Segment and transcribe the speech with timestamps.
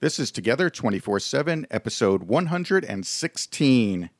[0.00, 4.10] This is Together 24 7, episode 116.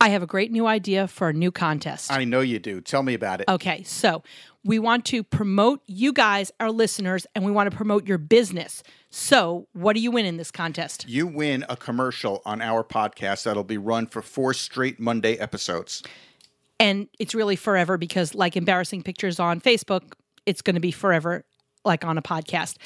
[0.00, 2.10] I have a great new idea for a new contest.
[2.10, 2.80] I know you do.
[2.80, 3.48] Tell me about it.
[3.48, 4.22] Okay, so
[4.64, 8.82] we want to promote you guys, our listeners, and we want to promote your business.
[9.10, 11.06] So, what do you win in this contest?
[11.06, 16.02] You win a commercial on our podcast that'll be run for four straight Monday episodes.
[16.80, 20.14] And it's really forever because, like embarrassing pictures on Facebook,
[20.46, 21.44] it's going to be forever,
[21.84, 22.78] like on a podcast.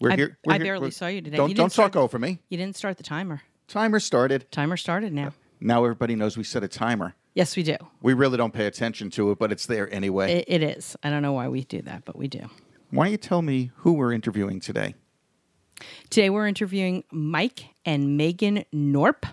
[0.01, 0.37] We're I- here.
[0.45, 1.37] we're I here- barely we're- saw you today.
[1.37, 2.39] Don't You don't start talk over me.
[2.49, 3.41] You didn't start the timer.
[3.67, 4.51] Timer started.
[4.51, 5.27] Timer started now.
[5.27, 7.15] Uh, now everybody knows we set a timer.
[7.35, 7.75] Yes, we do.
[8.01, 10.39] We really don't pay attention to it, but it's there anyway.
[10.39, 10.95] It, it is.
[11.03, 12.49] I don't know why we do that, but we do.
[12.93, 14.93] Why don't you tell me who we're interviewing today?
[16.11, 19.25] Today we're interviewing Mike and Megan Norp.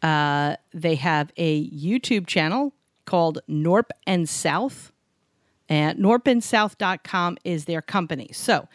[0.00, 2.72] Uh, they have a YouTube channel
[3.04, 4.90] called Norp and South.
[5.68, 8.30] And norpandsouth.com is their company.
[8.32, 8.66] So,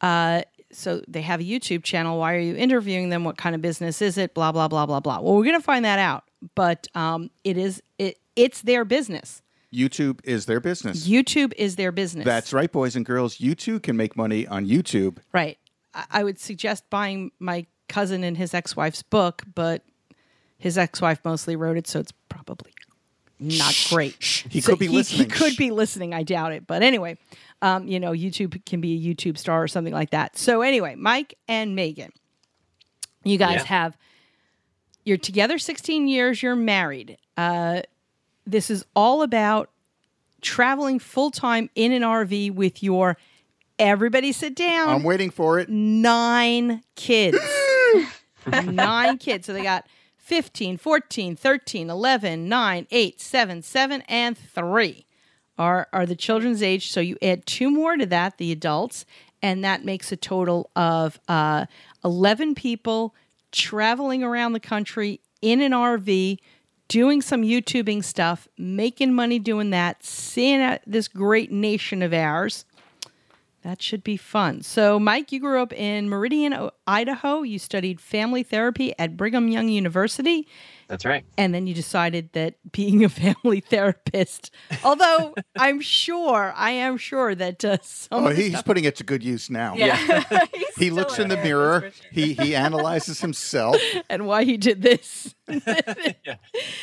[0.00, 2.18] uh, so they have a YouTube channel.
[2.18, 3.22] Why are you interviewing them?
[3.22, 4.34] What kind of business is it?
[4.34, 5.20] Blah blah blah blah blah.
[5.20, 6.24] Well, we're going to find that out.
[6.56, 9.42] But um, it is it it's their business.
[9.74, 11.06] YouTube is their business.
[11.08, 12.24] YouTube is their business.
[12.24, 13.40] That's right, boys and girls.
[13.40, 15.18] You too can make money on YouTube.
[15.32, 15.58] Right.
[15.94, 19.82] I, I would suggest buying my cousin and his ex wife's book, but
[20.58, 22.72] his ex wife mostly wrote it, so it's probably
[23.40, 24.14] not great.
[24.48, 25.24] He So could be he, listening.
[25.24, 25.58] He could Shh.
[25.58, 26.14] be listening.
[26.14, 26.66] I doubt it.
[26.66, 27.18] But anyway,
[27.60, 30.38] um, you know, YouTube can be a YouTube star or something like that.
[30.38, 32.12] So anyway, Mike and Megan,
[33.24, 33.64] you guys Yeah.
[33.64, 33.96] have
[35.06, 36.42] you're together 16 years.
[36.42, 37.18] You're married.
[37.36, 37.82] Uh,
[38.46, 39.70] this is all about
[40.40, 43.16] traveling full time in an RV with your.
[43.76, 45.68] Everybody sit down I'm waiting for it.
[45.68, 47.38] nine kids.
[48.64, 49.46] nine kids.
[49.46, 49.84] So they got
[50.18, 55.06] 15, 14, 13, 11, 9, 8, 7, 7, and 3
[55.58, 56.90] are, are the children's age.
[56.90, 59.04] So you add two more to that, the adults,
[59.42, 61.66] and that makes a total of uh,
[62.04, 63.14] 11 people
[63.52, 66.38] traveling around the country in an RV.
[66.88, 72.64] Doing some YouTubing stuff, making money doing that, seeing uh, this great nation of ours.
[73.62, 74.60] That should be fun.
[74.62, 77.40] So, Mike, you grew up in Meridian, Idaho.
[77.40, 80.46] You studied family therapy at Brigham Young University.
[80.86, 81.24] That's right.
[81.38, 84.50] And then you decided that being a family therapist,
[84.84, 88.26] although I'm sure, I am sure that uh, some.
[88.26, 89.74] Oh, he's stuff- putting it to good use now.
[89.74, 90.22] Yeah.
[90.76, 91.92] He looks in the mirror.
[92.10, 93.76] He he analyzes himself.
[94.10, 95.32] and why he did this.
[95.66, 96.36] yeah.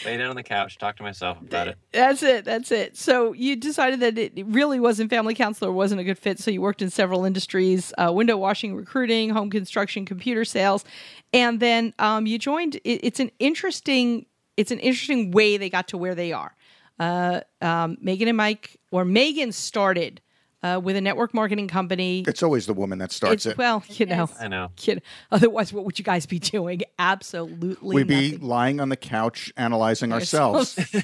[0.05, 1.77] Lay down on the couch, talk to myself about it.
[1.91, 2.45] That's it.
[2.45, 2.95] That's it.
[2.95, 6.39] So you decided that it really wasn't family counselor, wasn't a good fit.
[6.39, 10.85] So you worked in several industries: uh, window washing, recruiting, home construction, computer sales,
[11.33, 12.75] and then um, you joined.
[12.75, 14.27] It, it's an interesting.
[14.57, 16.55] It's an interesting way they got to where they are.
[16.99, 20.21] Uh, um, Megan and Mike, or Megan started
[20.63, 22.23] uh, with a network marketing company.
[22.27, 23.57] It's always the woman that starts It's it.
[23.57, 24.71] well, you know, I know.
[24.75, 25.01] kid.
[25.31, 26.81] Otherwise, what would you guys be doing?
[26.99, 30.77] Absolutely We'd be lying on the couch analyzing ourselves.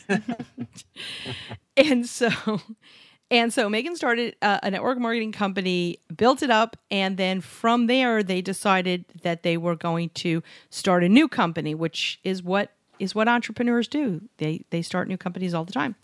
[1.78, 2.30] and so
[3.30, 7.88] and so megan started uh, a network marketing company built it up and then from
[7.88, 12.72] there they decided that they were going to start a new company which is what
[13.00, 15.96] is what entrepreneurs do they they start new companies all the time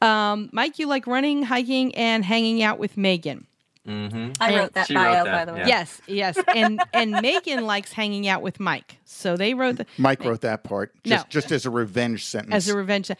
[0.00, 3.46] um, mike you like running hiking and hanging out with megan
[3.84, 5.58] I wrote that She wrote bio, that, by the way.
[5.60, 5.66] yeah.
[5.66, 10.24] yes yes and and megan likes hanging out with mike so they wrote the Mike
[10.24, 11.28] wrote that part just No.
[11.30, 12.54] just as a revenge sentence.
[12.54, 13.10] as a revenge.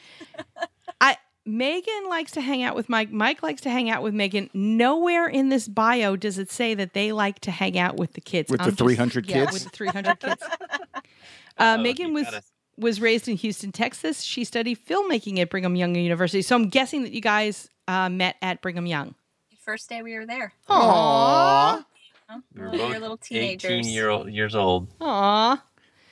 [1.00, 3.10] I Megan likes to hang out with Mike.
[3.10, 4.48] Mike likes to hang out with Megan.
[4.54, 8.20] Nowhere in this bio does it say that they like to hang out with the
[8.20, 8.48] kids.
[8.48, 9.52] With the I'm just- 300 yeah, kids?
[9.52, 10.42] with the 300 kids.
[11.58, 12.42] Uh, Oh, Megan was gotta-
[12.82, 14.22] was raised in Houston, Texas.
[14.22, 16.42] She studied filmmaking at Brigham Young University.
[16.42, 19.14] So I'm guessing that you guys uh, met at Brigham Young.
[19.60, 20.52] First day we were there.
[20.68, 21.84] Aww.
[22.54, 23.70] We were We were both little teenagers.
[23.70, 25.62] 18 year old, years old, Aw.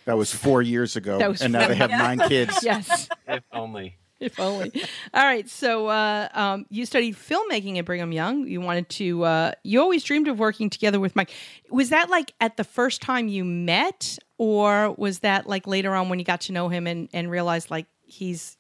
[0.07, 2.63] That was four years ago, That was and now they have nine kids.
[2.63, 3.09] Yes.
[3.29, 3.97] if only.
[4.27, 4.71] if only.
[5.15, 5.49] All right.
[5.49, 8.47] So uh, um, you studied filmmaking at Brigham Young.
[8.47, 9.25] You wanted to.
[9.25, 11.31] Uh, you always dreamed of working together with Mike.
[11.71, 16.11] Was that like at the first time you met, or was that like later on
[16.11, 18.59] when you got to know him and and realized like he's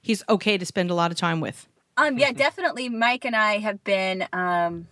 [0.00, 1.68] he's okay to spend a lot of time with?
[1.96, 2.88] Um, yeah, definitely.
[2.88, 4.26] Mike and I have been.
[4.32, 4.86] Um,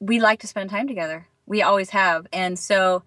[0.00, 1.26] we like to spend time together.
[1.48, 3.02] We always have, and so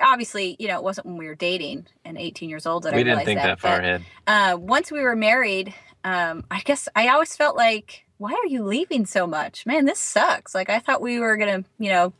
[0.00, 2.98] obviously, you know, it wasn't when we were dating and 18 years old that I
[2.98, 4.04] didn't realized think that, far but, ahead.
[4.26, 8.64] Uh, once we were married, um, I guess I always felt like, why are you
[8.64, 9.86] leaving so much, man?
[9.86, 10.54] This sucks.
[10.54, 12.12] Like I thought we were gonna, you know,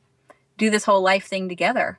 [0.59, 1.99] do this whole life thing together.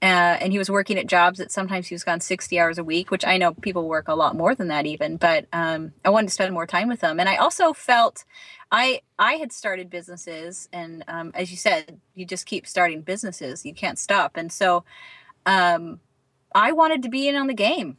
[0.00, 2.84] Uh, and he was working at jobs that sometimes he was gone 60 hours a
[2.84, 6.10] week, which I know people work a lot more than that even, but um, I
[6.10, 7.18] wanted to spend more time with him.
[7.18, 8.24] And I also felt
[8.70, 13.64] I I had started businesses, and um, as you said, you just keep starting businesses.
[13.64, 14.36] You can't stop.
[14.36, 14.84] And so
[15.46, 16.00] um,
[16.54, 17.96] I wanted to be in on the game.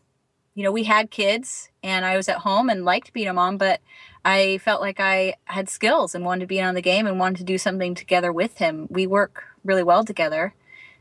[0.54, 3.58] You know, we had kids, and I was at home and liked being a mom,
[3.58, 3.82] but
[4.24, 7.20] I felt like I had skills and wanted to be in on the game and
[7.20, 8.88] wanted to do something together with him.
[8.90, 10.54] We work really well together,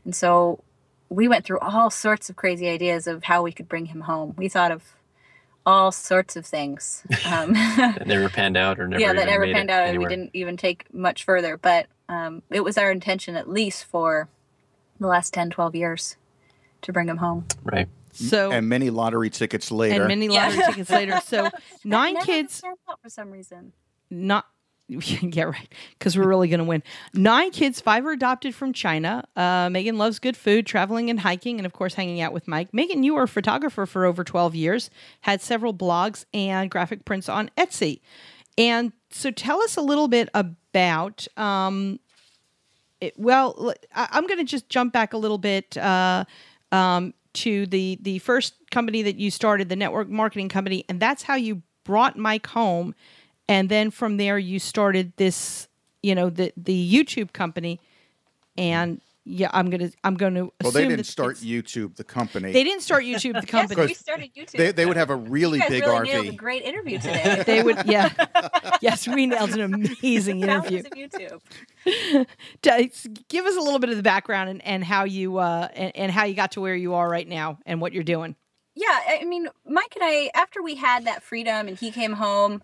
[0.03, 0.63] and so
[1.09, 4.33] we went through all sorts of crazy ideas of how we could bring him home.
[4.37, 4.83] We thought of
[5.65, 7.03] all sorts of things.
[7.25, 9.87] Um, That never panned out or never yeah, that even never made panned it out,
[9.87, 11.57] and we didn't even take much further.
[11.57, 14.29] But um, it was our intention, at least for
[14.99, 16.15] the last 10, 12 years,
[16.81, 17.45] to bring him home.
[17.63, 17.87] Right.
[18.11, 20.01] So And many lottery tickets later.
[20.01, 20.65] and many lottery Yeah.
[20.67, 21.19] tickets later.
[21.23, 21.49] So
[21.83, 22.61] nine kids.
[23.01, 23.73] for some reason.
[24.09, 24.45] not
[25.21, 25.73] yeah right.
[25.97, 26.83] Because we're really going to win.
[27.13, 29.23] Nine kids five are adopted from china.
[29.35, 32.73] Uh, megan loves good food traveling and hiking and of course hanging out with mike.
[32.73, 34.89] Megan you were a photographer for over 12 years
[35.21, 38.01] had several blogs and graphic prints on etsy.
[38.57, 41.99] And so tell us a little bit about um,
[42.99, 46.25] it, well I, am going to just jump back a little bit uh,
[46.71, 51.23] um, to the the first company that you started the network marketing company and that's
[51.23, 52.93] how you brought mike home
[53.49, 55.67] and then from there you started this
[56.01, 57.79] you know the the youtube company
[58.57, 62.53] and yeah i'm gonna i'm gonna well, they didn't that start YouTube, the company.
[62.53, 64.51] they didn't start youtube the Yes, company we started YouTube.
[64.51, 66.37] They, they would have a really you guys big really nailed a RV.
[66.37, 67.43] great interview today.
[67.45, 68.09] they would yeah
[68.81, 71.41] yes we nailed an amazing interview Founders of
[71.85, 72.27] YouTube.
[73.29, 76.11] Give us a little bit of the background and, and how you uh and, and
[76.11, 78.35] how you got to where you are right now and what you're doing
[78.75, 82.61] yeah i mean mike and i after we had that freedom and he came home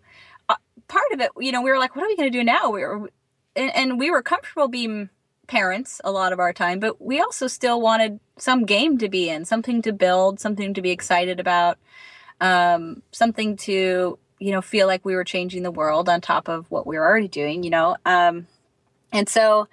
[0.88, 2.70] part of it you know we were like what are we going to do now
[2.70, 3.10] we were
[3.56, 5.10] and, and we were comfortable being
[5.48, 9.30] parents a lot of our time but we also still wanted some game to be
[9.30, 11.78] in something to build something to be excited about
[12.42, 16.70] um, something to you know feel like we were changing the world on top of
[16.70, 18.46] what we were already doing you know um,
[19.12, 19.68] and so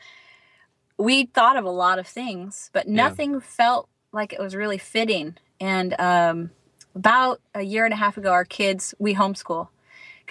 [0.96, 2.94] we thought of a lot of things but Yeah.
[2.94, 6.50] nothing felt like it was really fitting and um,
[6.94, 9.68] about a year and a half ago our kids we homeschool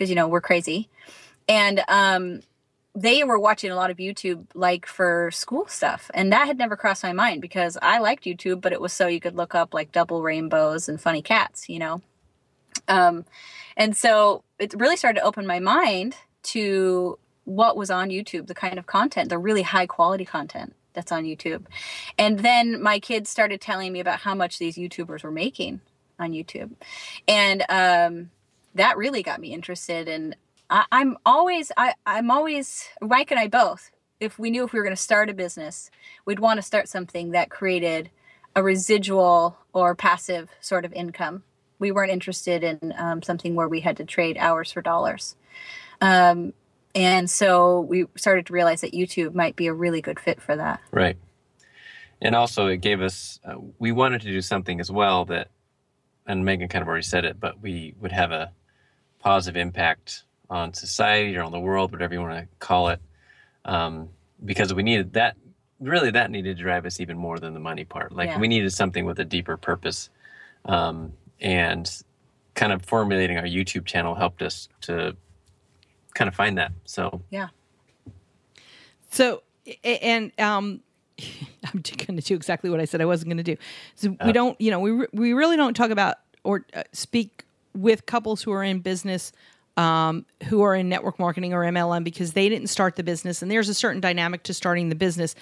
[0.01, 0.89] because you know we're crazy
[1.47, 2.39] and um,
[2.95, 6.75] they were watching a lot of youtube like for school stuff and that had never
[6.75, 9.75] crossed my mind because i liked youtube but it was so you could look up
[9.75, 12.01] like double rainbows and funny cats you know
[12.87, 13.25] um,
[13.77, 18.53] and so it really started to open my mind to what was on YouTube, the
[18.53, 21.65] kind of content, the really high quality content that's on YouTube.
[22.17, 25.81] And then my kids started telling me about how much these YouTubers were making
[26.17, 26.71] on YouTube.
[27.27, 28.29] And um,
[28.75, 30.07] that really got me interested.
[30.07, 30.35] And
[30.69, 34.79] I, I'm always, I, I'm always, Mike and I both, if we knew if we
[34.79, 35.89] were going to start a business,
[36.25, 38.09] we'd want to start something that created
[38.55, 41.43] a residual or passive sort of income.
[41.79, 45.35] We weren't interested in um, something where we had to trade hours for dollars.
[45.99, 46.53] Um,
[46.93, 50.55] and so we started to realize that YouTube might be a really good fit for
[50.55, 50.81] that.
[50.91, 51.17] Right.
[52.21, 55.47] And also, it gave us, uh, we wanted to do something as well that,
[56.27, 58.51] and Megan kind of already said it, but we would have a
[59.21, 62.99] positive impact on society or on the world, whatever you want to call it.
[63.65, 64.09] Um,
[64.43, 65.37] because we needed that,
[65.79, 68.11] really, that needed to drive us even more than the money part.
[68.11, 68.39] Like, Yeah.
[68.39, 70.09] we needed something with a deeper purpose.
[70.65, 71.89] Um, and
[72.53, 75.15] kind of formulating our YouTube channel helped us to
[76.13, 76.71] kind of find that.
[76.85, 77.47] So, Yeah.
[79.09, 79.43] So,
[79.83, 80.81] and um,
[81.19, 83.57] I'm going to do exactly what I said I wasn't going to do.
[83.95, 87.43] So we don't, you know, we re- we really don't talk about or uh, speak
[87.75, 89.31] with couples who are in business
[89.77, 93.49] um, who are in network marketing or MLM because they didn't start the business, and
[93.49, 95.33] there's a certain dynamic to starting the business.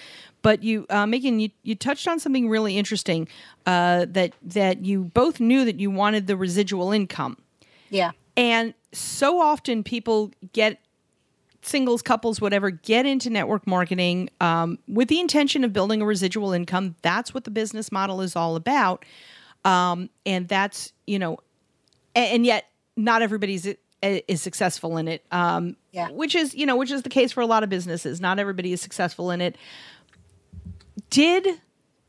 [0.42, 3.28] But you, uh, Megan, you, you touched on something really interesting
[3.66, 7.38] uh, that that you both knew that you wanted the residual income,
[7.90, 8.12] Yeah.
[8.36, 10.80] and so often people get
[11.62, 16.52] singles, couples, whatever, get into network marketing um, with the intention of building a residual
[16.52, 16.94] income.
[17.02, 19.04] That's what the business model is all about,
[19.64, 21.38] um, and that's you know,
[22.14, 25.24] and, and yet not everybody's uh, is successful in it.
[25.30, 26.10] Um, Yeah.
[26.10, 28.20] which is you know which is the case for a lot of businesses.
[28.20, 29.56] Not everybody is successful in it.
[31.10, 31.46] Did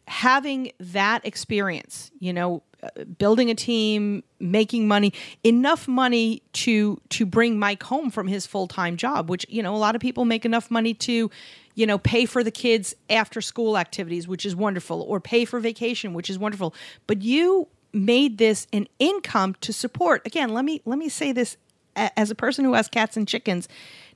[0.08, 7.25] having that experience, you know, uh, building a team, making money, enough money to to
[7.25, 10.46] bring Mike home from his full-time job, which, you know, a lot of people make
[10.46, 11.31] enough money to,
[11.75, 15.60] you know, pay for the kids after school activities, which is wonderful, or pay for
[15.60, 16.74] vacation, which is wonderful.
[17.08, 20.25] But you made this an income to support.
[20.25, 21.57] Again, let me let me say this
[21.95, 23.67] as a person who has cats and chickens,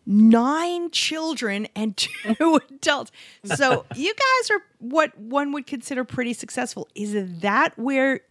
[0.06, 1.98] nine children and
[2.38, 3.12] two adults.
[3.44, 6.88] So you guys are what one would consider pretty successful.
[6.96, 8.22] Is that where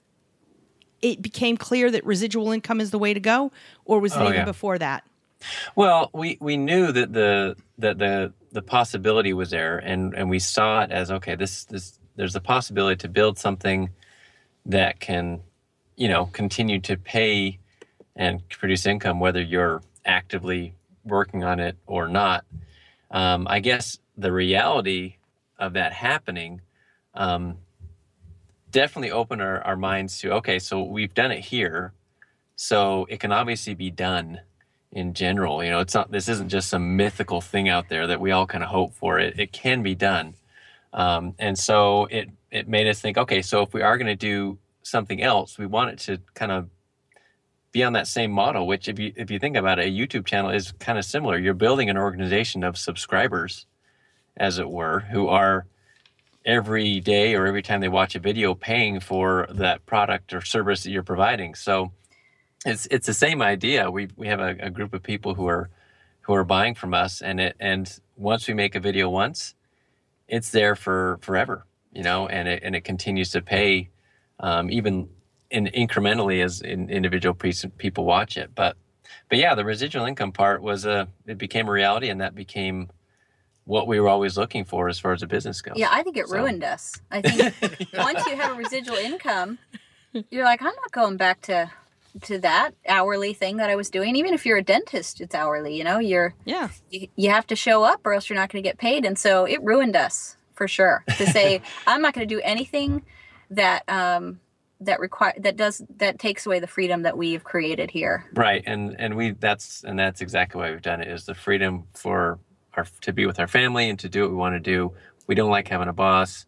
[1.02, 3.52] it became clear that residual income is the way to go,
[3.84, 4.44] or was it Oh, even yeah.
[4.44, 5.04] before that?
[5.76, 10.38] Well, we, we knew that the that the the possibility was there, and, and we
[10.38, 11.34] saw it as okay.
[11.34, 13.90] This this there's a possibility to build something
[14.66, 15.40] that can,
[15.97, 17.59] you know, continue to pay
[18.16, 22.44] and produce income, whether you're actively working on it or not.
[23.11, 25.16] Um, I guess the reality
[25.59, 26.61] of that happening
[27.14, 27.59] um,
[28.71, 31.92] definitely opened our, our minds to okay, so we've done it here,
[32.56, 34.40] so it can obviously be done
[34.92, 35.62] in general.
[35.62, 38.47] You know, it's not this isn't just some mythical thing out there that we all
[38.47, 39.18] kind of hope for.
[39.18, 40.35] It it can be done,
[40.92, 43.18] um, and so it it made us think.
[43.18, 46.52] Okay, so if we are going to do something else, we want it to kind
[46.52, 46.70] of
[47.73, 48.66] be on that same model.
[48.66, 51.37] Which, if you if you think about it, a YouTube channel is kind of similar.
[51.37, 53.66] You're building an organization of subscribers,
[54.37, 55.66] as it were, who are
[56.46, 60.84] every day or every time they watch a video paying for that product or service
[60.84, 61.54] that you're providing.
[61.54, 61.90] So
[62.64, 63.90] it's it's the same idea.
[63.90, 65.70] We we have a, a group of people who are
[66.23, 69.54] who are buying from us, and it and once we make a video once,
[70.28, 73.88] it's there for forever, you know, and it and it continues to pay,
[74.40, 75.08] um, even
[75.50, 78.50] in incrementally as in individual piece, people watch it.
[78.54, 78.76] But
[79.28, 82.88] but yeah, the residual income part was a it became a reality, and that became
[83.64, 85.74] what we were always looking for as far as a business goes.
[85.76, 86.92] Yeah, I think it So- ruined us.
[87.10, 89.58] I think once you have a residual income,
[90.30, 91.70] you're like, I'm not going back to
[92.22, 94.14] to that hourly thing that I was doing.
[94.16, 95.76] Even if you're a dentist, it's hourly.
[95.76, 96.68] You know, you're Yeah.
[96.90, 99.04] you, you have to show up, or else you're not going to get paid.
[99.04, 101.04] And so it ruined us for sure.
[101.18, 103.02] To say I'm not going to do anything
[103.50, 104.40] that um
[104.80, 108.25] that require that does that takes away the freedom that we've created here.
[108.34, 111.84] right and and we that's and that's exactly why we've done it is the freedom
[111.94, 112.38] for
[112.75, 114.92] our to be with our family and to do what we want to do
[115.26, 116.44] we don't like having a boss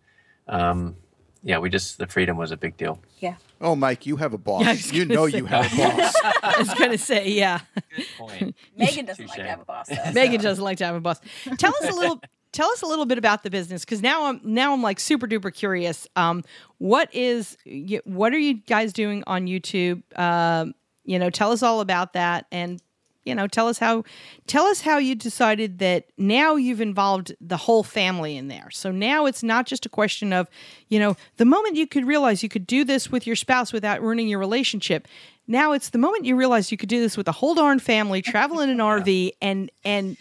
[0.48, 0.96] um
[1.42, 3.36] yeah we just the freedom was a big deal Yeah.
[3.58, 4.62] Oh, Mike, you have a boss.
[4.92, 5.38] Yeah, you know say.
[5.38, 6.14] you have a boss.
[6.42, 7.60] I was going to say, yeah.
[7.96, 9.88] good point Megan doesn't like to have a boss.
[9.88, 10.48] Though, Megan so.
[10.48, 11.20] doesn't like to have a boss.
[11.56, 12.20] Tell us a little.
[12.52, 15.26] Tell us a little bit about the business because now I'm now I'm like super
[15.26, 16.06] duper curious.
[16.16, 16.42] Um,
[16.78, 17.56] what is
[18.04, 20.02] what are you guys doing on YouTube?
[20.18, 20.74] Um,
[21.04, 22.80] you know, tell us all about that, and
[23.26, 24.04] you know, tell us how
[24.46, 28.70] tell us how you decided that now you've involved the whole family in there.
[28.70, 30.48] So now it's not just a question of,
[30.88, 34.00] you know, the moment you could realize you could do this with your spouse without
[34.00, 35.08] ruining your relationship.
[35.48, 38.22] Now it's the moment you realize you could do this with a whole darn family,
[38.22, 40.16] travel in an RV, and and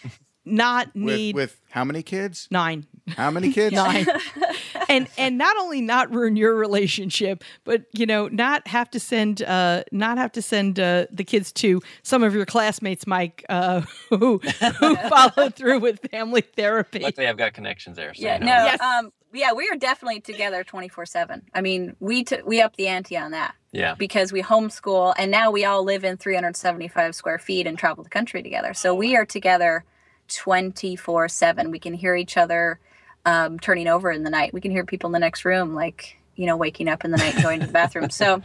[0.46, 2.48] not with, need with how many kids?
[2.52, 2.86] nine
[3.18, 3.76] How many kids?
[3.86, 4.06] nine
[4.90, 9.42] and and not only not ruin your relationship but you know not have to send
[9.44, 13.82] uh not have to send uh the kids to some of your classmates mike uh
[14.10, 14.40] who
[14.80, 18.46] who follow through with family therapy luckily i've got connections there so Yeah, you know.
[18.46, 18.82] no, Yes.
[18.82, 21.42] um, yeah, we are definitely together twenty four seven.
[21.54, 25.30] I mean, we t- we up the ante on that yeah because we homeschool, and
[25.30, 28.42] now we all live in three hundred seventy five square feet and travel the country
[28.42, 28.74] together.
[28.74, 29.84] So we are together
[30.28, 31.72] twenty four seven.
[31.72, 32.80] We can hear each other
[33.26, 34.54] um, turning over in the night.
[34.54, 37.18] We can hear people in the next room, like you know, waking up in the
[37.18, 38.10] night, going to the bathroom.
[38.10, 38.42] So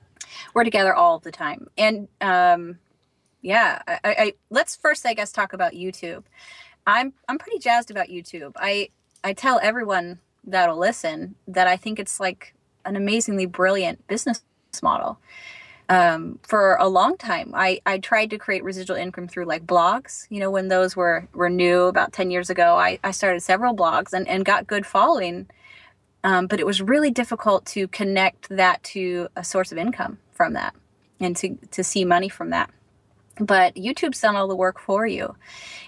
[0.54, 2.78] we're together all the time, and um,
[3.42, 6.24] yeah, I, I let's first, I guess, talk about YouTube.
[6.86, 8.52] I'm I'm pretty jazzed about YouTube.
[8.56, 8.90] I
[9.22, 14.42] I tell everyone that'll listen that I think it's like an amazingly brilliant business
[14.82, 15.18] model.
[15.88, 20.26] Um, for a long time, I, I tried to create residual income through like blogs.
[20.30, 23.74] You know, when those were, were new about 10 years ago, I, I started several
[23.74, 25.48] blogs and, and got good following.
[26.24, 30.52] Um, but it was really difficult to connect that to a source of income from
[30.54, 30.74] that
[31.20, 32.70] and to, to see money from that.
[33.38, 35.34] but YouTube's done all the work for you.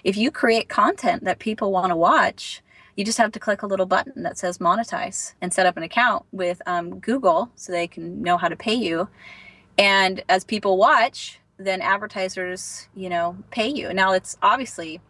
[0.03, 2.61] If you create content that people want to watch,
[2.95, 5.83] you just have to click a little button that says monetize and set up an
[5.83, 9.09] account with um, Google so they can know how to pay you.
[9.77, 13.93] And as people watch, then advertisers, you know, pay you.
[13.93, 15.01] Now it's obviously,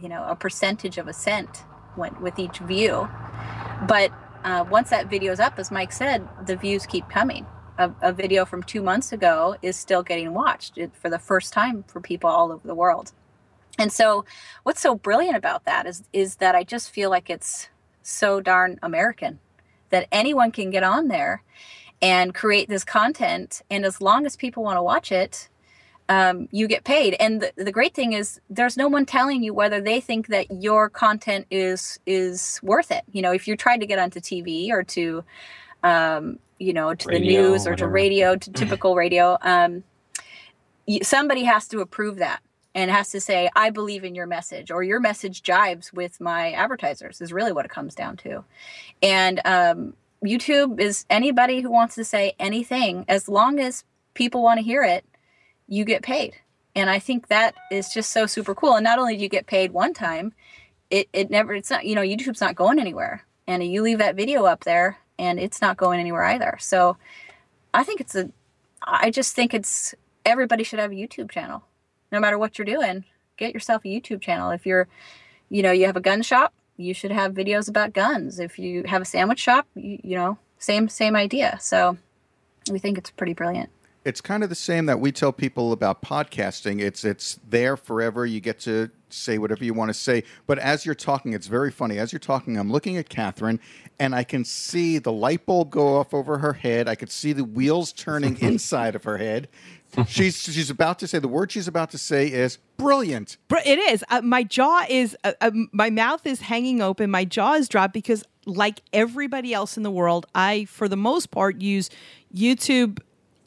[0.00, 1.64] you know, a percentage of a cent
[2.20, 3.08] with each view.
[3.88, 4.12] But
[4.44, 7.46] uh, once that video is up, as Mike said, the views keep coming.
[7.78, 11.84] A, a, video from two months ago is still getting watched for the first time
[11.86, 13.12] for people all over the world.
[13.78, 14.24] And so,
[14.62, 17.68] what's so brilliant about that is is that I just feel like it's
[18.02, 19.40] so darn American
[19.90, 21.42] that anyone can get on there
[22.02, 25.48] and create this content, and as long as people want to watch it,
[26.08, 27.14] um, you get paid.
[27.18, 30.46] And the, the great thing is, there's no one telling you whether they think that
[30.50, 33.02] your content is is worth it.
[33.12, 35.24] You know, if you're trying to get onto TV or to,
[35.82, 37.88] um, you know, to radio, the news or whatever.
[37.88, 39.84] to radio, to typical radio, um,
[41.02, 42.40] somebody has to approve that
[42.74, 46.52] and has to say, I believe in your message, or your message jives with my
[46.52, 48.44] advertisers, is really what it comes down to.
[49.02, 54.58] And um, YouTube is anybody who wants to say anything, as long as people want
[54.58, 55.04] to hear it,
[55.68, 56.34] you get paid.
[56.74, 58.74] And I think that is just so super cool.
[58.74, 60.32] And not only do you get paid one time,
[60.90, 63.24] it, it never, it's not, you know, YouTube's not going anywhere.
[63.46, 66.56] And you leave that video up there and it's not going anywhere either.
[66.60, 66.96] So
[67.72, 68.30] I think it's a,
[68.82, 69.94] I just think it's,
[70.24, 71.62] everybody should have a YouTube channel
[72.12, 73.04] no matter what you're doing,
[73.36, 74.50] get yourself a YouTube channel.
[74.50, 74.88] If you're,
[75.48, 78.38] you know, you have a gun shop, you should have videos about guns.
[78.38, 81.58] If you have a sandwich shop, you, you know, same same idea.
[81.60, 81.96] So
[82.70, 83.70] we think it's pretty brilliant.
[84.04, 86.80] It's kind of the same that we tell people about podcasting.
[86.80, 88.24] It's it's there forever.
[88.24, 90.22] You get to say whatever you want to say.
[90.46, 91.98] But as you're talking, it's very funny.
[91.98, 93.60] As you're talking, I'm looking at Catherine,
[93.98, 96.88] and I can see the light bulb go off over her head.
[96.88, 99.48] I could see the wheels turning inside of her head
[100.08, 103.36] she's she's about to say the word she's about to say is brilliant.
[103.64, 104.04] It is.
[104.08, 107.10] Uh, my jaw is uh, uh, my mouth is hanging open.
[107.10, 111.30] My jaw is dropped because, like everybody else in the world, I for the most
[111.30, 111.90] part use
[112.34, 113.00] YouTube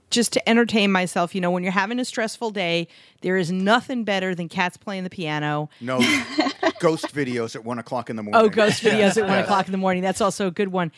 [0.10, 1.36] just to entertain myself.
[1.36, 2.88] You know, when you're having a stressful day,
[3.22, 5.70] there is nothing better than cats playing the piano.
[5.82, 6.00] No
[6.80, 8.42] ghost videos at one o'clock in the morning.
[8.42, 10.02] Oh, ghost videos at one o'clock in the morning.
[10.02, 10.92] That's also a good one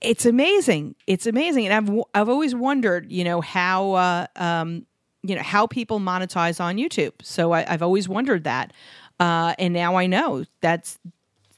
[0.00, 0.94] it's amazing.
[1.06, 4.86] It's amazing, and I've I've always wondered, you know, how uh, um,
[5.22, 7.12] you know how people monetize on YouTube.
[7.22, 8.72] So I, have always wondered that,
[9.18, 10.44] uh, and now I know.
[10.60, 10.98] That's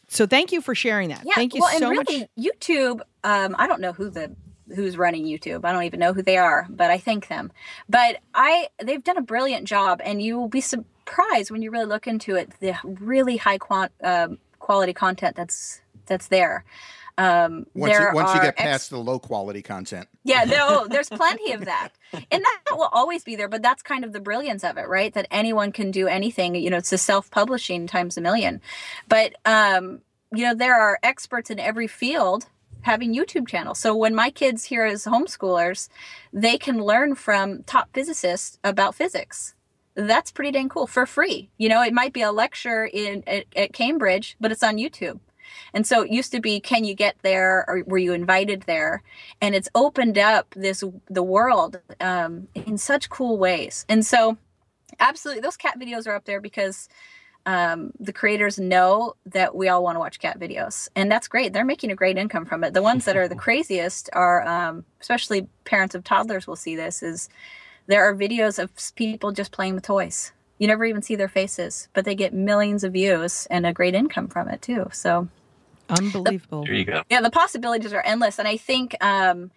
[0.08, 0.26] so.
[0.26, 1.22] Thank you for sharing that.
[1.24, 2.30] Yeah, thank you well, so and really, much.
[2.38, 3.00] YouTube.
[3.24, 4.34] Um, I don't know who the
[4.74, 5.64] who's running YouTube.
[5.64, 7.52] I don't even know who they are, but I thank them.
[7.88, 11.86] But I they've done a brilliant job, and you will be surprised when you really
[11.86, 12.52] look into it.
[12.60, 16.64] The really high quant, um, quality content that's that's there.
[17.18, 20.08] Um, once you, once you get past ex- the low quality content.
[20.24, 21.90] Yeah, no, there's plenty of that.
[22.12, 25.12] And that will always be there, but that's kind of the brilliance of it, right?
[25.12, 26.54] That anyone can do anything.
[26.54, 28.60] You know, it's a self publishing times a million.
[29.08, 30.00] But, um,
[30.34, 32.46] you know, there are experts in every field
[32.82, 33.78] having YouTube channels.
[33.78, 35.88] So when my kids here as homeschoolers,
[36.32, 39.54] they can learn from top physicists about physics.
[39.94, 41.50] That's pretty dang cool for free.
[41.58, 45.20] You know, it might be a lecture in at, at Cambridge, but it's on YouTube.
[45.74, 49.02] And so it used to be, can you get there or were you invited there?
[49.40, 53.84] And it's opened up this, the world um, in such cool ways.
[53.88, 54.36] And so
[54.98, 56.88] absolutely, those cat videos are up there because
[57.46, 60.88] um, the creators know that we all want to watch cat videos.
[60.94, 61.52] And that's great.
[61.52, 62.74] They're making a great income from it.
[62.74, 67.02] The ones that are the craziest are, um, especially parents of toddlers will see this,
[67.02, 67.28] is
[67.86, 70.32] there are videos of people just playing with toys.
[70.58, 73.94] You never even see their faces, but they get millions of views and a great
[73.94, 74.88] income from it too.
[74.92, 75.28] So
[75.90, 76.62] Unbelievable.
[76.62, 77.02] The, there you go.
[77.10, 78.38] Yeah, the possibilities are endless.
[78.38, 79.50] And I think um,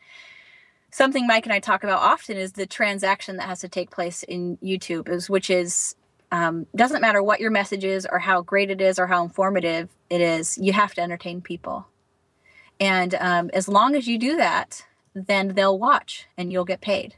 [0.92, 4.24] something Mike and I talk about often is the transaction that has to take place
[4.24, 5.96] in YouTube, is which is
[6.34, 9.90] um, doesn't matter what your message is or how great it is or how informative
[10.10, 11.86] it is, you have to entertain people.
[12.80, 17.16] And um, as long as you do that, then they'll watch and you'll get paid.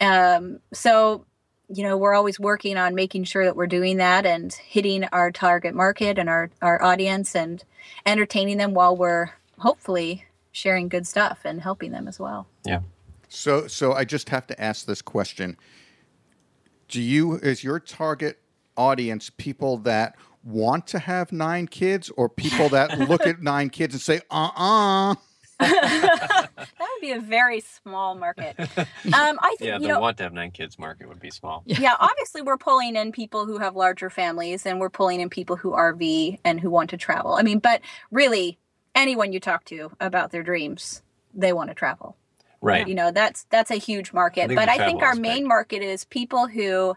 [0.00, 1.26] Um, so
[1.68, 5.30] you know we're always working on making sure that we're doing that and hitting our
[5.30, 7.64] target market and our, our audience and
[8.04, 12.46] entertaining them while we're hopefully sharing good stuff and helping them as well.
[12.64, 12.80] Yeah.
[13.28, 15.56] So so i just have to ask this question.
[16.88, 18.38] Do you is your target
[18.76, 23.94] audience people that want to have nine kids or people that look at nine kids
[23.94, 25.14] and say uh-uh
[25.60, 28.56] that would be a very small market.
[28.58, 31.62] Um, I think yeah, the know, want to have nine kids market would be small.
[31.66, 35.56] Yeah, obviously we're pulling in people who have larger families, and we're pulling in people
[35.56, 37.34] who RV and who want to travel.
[37.34, 38.58] I mean, but really,
[38.94, 41.02] anyone you talk to about their dreams,
[41.34, 42.16] they want to travel.
[42.60, 42.88] Right.
[42.88, 44.48] You know, that's that's a huge market.
[44.48, 46.96] think but I think travel our main market is people who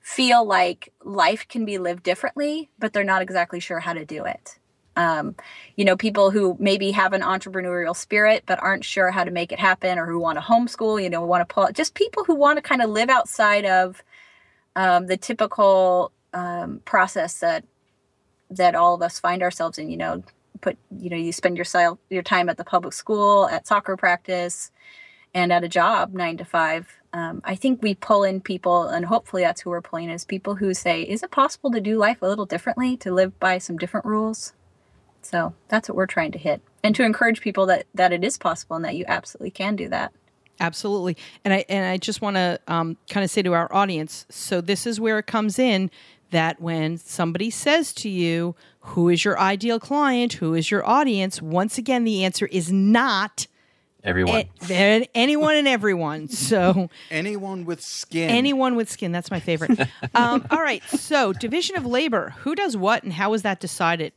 [0.00, 4.24] feel like life can be lived differently, but they're not exactly sure how to do
[4.24, 4.58] it.
[4.96, 5.36] Um,
[5.76, 9.52] you know, people who maybe have an entrepreneurial spirit but aren't sure how to make
[9.52, 11.02] it happen, or who want to homeschool.
[11.02, 14.02] You know, want to pull just people who want to kind of live outside of
[14.76, 17.64] um, the typical um, process that
[18.50, 19.90] that all of us find ourselves in.
[19.90, 20.24] You know,
[20.60, 23.96] put you know you spend your sil- your time at the public school, at soccer
[23.96, 24.70] practice,
[25.34, 26.88] and at a job nine to five.
[27.12, 30.56] Um, I think we pull in people, and hopefully that's who we're pulling is people
[30.56, 32.96] who say, "Is it possible to do life a little differently?
[32.98, 34.52] To live by some different rules?"
[35.22, 38.38] So that's what we're trying to hit, and to encourage people that that it is
[38.38, 40.12] possible and that you absolutely can do that.
[40.58, 41.16] Absolutely.
[41.44, 44.60] And I and I just want to um, kind of say to our audience, so
[44.60, 45.90] this is where it comes in
[46.32, 50.34] that when somebody says to you, "Who is your ideal client?
[50.34, 53.46] Who is your audience?" Once again, the answer is not
[54.04, 54.44] Everyone.
[54.70, 56.28] a- anyone and everyone.
[56.50, 58.30] So Anyone with skin.
[58.30, 59.12] anyone with skin.
[59.12, 59.78] That's my favorite.
[60.14, 60.82] um, all right.
[60.90, 62.34] So division of labor.
[62.40, 64.12] Who does what, and how is that decided?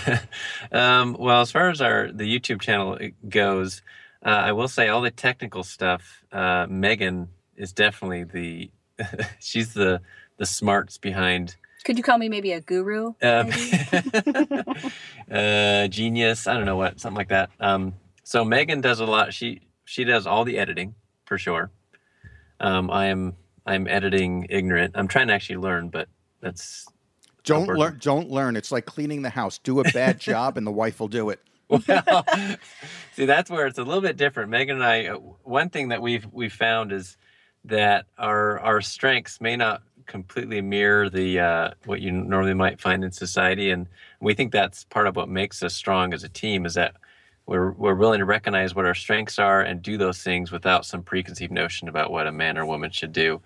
[0.72, 3.82] Um, well, as far as our the YouTube channel goes,
[4.24, 6.24] uh, I will say all the technical stuff.
[6.32, 8.70] Uh, Megan is definitely the
[9.40, 10.00] she's the
[10.38, 13.14] the smarts behind Could you call me maybe a guru?
[13.22, 14.92] um, maybe?
[15.30, 16.46] uh, genius.
[16.46, 17.50] I don't know what something like that.
[17.60, 19.32] Um, so Megan does a lot.
[19.32, 21.70] She she does all the editing for sure.
[22.60, 24.92] Um, I am I'm editing ignorant.
[24.96, 26.08] I'm trying to actually learn, but
[26.40, 26.86] that's
[27.46, 27.98] Don't learn.
[28.00, 28.56] Don't learn.
[28.56, 29.58] It's like cleaning the house.
[29.58, 31.40] Do a bad job, and the wife will do it.
[31.68, 31.80] well,
[33.14, 34.50] see, that's where it's a little bit different.
[34.50, 37.16] Megan and I, uh, one thing that we've we've found is
[37.64, 43.04] that our our strengths may not completely mirror the uh, what you normally might find
[43.04, 43.86] in society, and
[44.20, 46.66] we think that's part of what makes us strong as a team.
[46.66, 46.94] Is that
[47.46, 51.02] we're we're willing to recognize what our strengths are and do those things without some
[51.02, 53.40] preconceived notion about what a man or woman should do.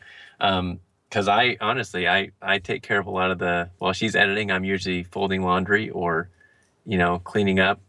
[1.10, 4.52] Because I honestly, I I take care of a lot of the while she's editing,
[4.52, 6.30] I'm usually folding laundry or
[6.86, 7.80] you know cleaning up.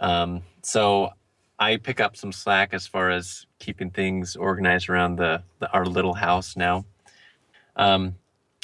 [0.00, 1.12] Um, so
[1.58, 5.86] I pick up some slack as far as keeping things organized around the, the our
[5.86, 6.84] little house now.
[7.76, 8.16] Um,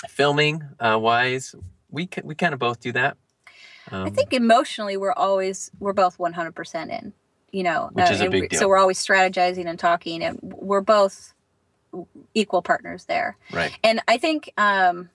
[0.09, 1.55] filming uh, wise,
[1.91, 3.17] we we kind of both do that.
[3.91, 7.12] Um, I think emotionally we're always we're both 100% in.
[7.51, 8.61] You know, Which is a big deal.
[8.61, 11.35] so we're always strategizing and talking, and we're both
[12.35, 13.37] equal partners there.
[13.53, 13.77] right.
[13.83, 15.11] And I think, um,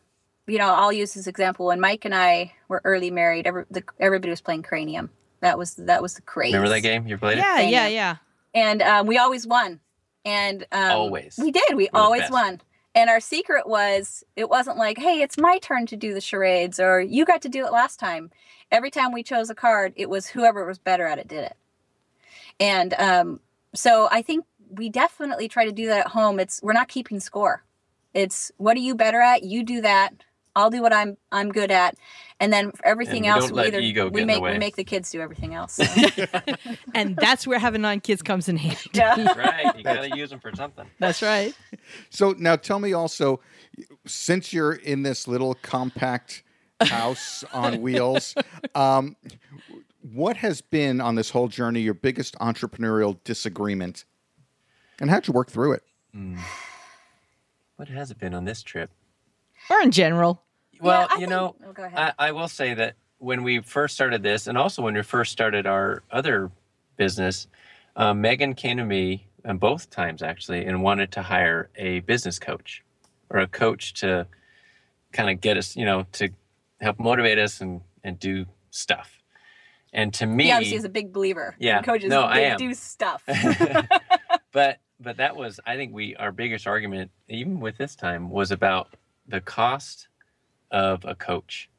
[0.47, 1.67] you know, I'll use this example.
[1.67, 5.09] When Mike and I were early married, every, the, everybody was playing Cranium.
[5.41, 6.53] That was that was the craze.
[6.53, 7.07] Remember that game?
[7.07, 8.15] You played Yeah, Thank yeah, yeah.
[8.55, 9.79] and um, we always won.
[10.25, 11.37] And um, Always.
[11.37, 11.75] we did.
[11.75, 12.59] We We're always won.
[12.95, 16.79] And our secret was it wasn't like, hey, it's my turn to do the charades
[16.79, 18.31] or you got to do it last time.
[18.71, 21.55] Every time we chose a card, it was whoever was better at it did it.
[22.59, 23.39] And um,
[23.75, 26.39] so I think we definitely try to do that at home.
[26.39, 27.63] It's we're not keeping score.
[28.13, 29.43] It's what are you better at?
[29.43, 30.13] You do that.
[30.55, 31.95] I'll do what I'm I'm good at,
[32.39, 35.21] and then for everything we else we either we make we make the kids do
[35.21, 35.73] everything else.
[35.75, 35.85] so.
[36.95, 38.79] And that's where having nine kids comes in handy.
[38.93, 39.33] yeah.
[39.33, 39.77] right.
[39.77, 40.87] You got to use them for something.
[40.97, 41.53] That's right.
[42.09, 43.39] So now tell me also,
[44.07, 46.43] since you're in this little compact
[46.81, 48.33] house on wheels,
[48.73, 49.15] um,
[50.01, 54.05] what has been on this whole journey your biggest entrepreneurial disagreement,
[54.99, 55.83] and how'd you work through it?
[57.75, 58.89] What has it been on this trip?
[59.69, 60.41] Or in general.
[60.81, 61.83] Well, Yeah, I you think- know, oh.
[61.95, 65.31] I, I will say that when we first started this, and also when we first
[65.31, 66.51] started our other
[66.97, 67.47] business,
[67.95, 72.37] um, Megan came to me, and both times actually, and wanted to hire a business
[72.39, 72.83] coach
[73.29, 74.27] or a coach to
[75.13, 76.29] kind of get us, you know, to
[76.79, 79.19] help motivate us and and do stuff.
[79.93, 81.55] And to me, He obviously is a big believer.
[81.59, 81.81] Yeah.
[81.81, 82.57] coaches No, they I am.
[82.57, 83.23] do stuff.
[84.51, 88.51] but but that was I think we our biggest argument even with this time was
[88.51, 88.95] about
[89.27, 90.07] the cost
[90.71, 91.69] of a coach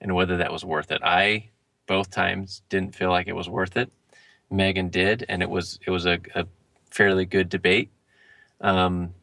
[0.00, 1.00] and whether that was worth it.
[1.02, 1.50] I
[1.86, 3.92] both times didn't feel like it was worth it.
[4.50, 6.46] Megan did, and it was it was a, a
[6.90, 7.90] fairly good debate.
[8.60, 9.14] Um,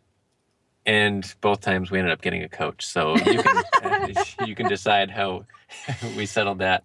[0.86, 4.16] and both times we ended up getting a coach, so you can
[4.48, 5.46] you can decide how
[6.18, 6.84] we settled that.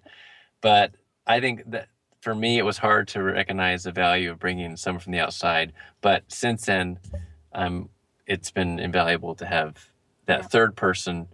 [0.61, 0.93] But
[1.27, 1.89] I think that
[2.25, 5.75] for me, it was hard to recognize the value of bringing someone from the outside.
[6.01, 6.99] But since then,
[7.53, 7.91] um,
[8.27, 9.91] it's been invaluable to have
[10.25, 10.47] that Yeah.
[10.49, 11.29] third person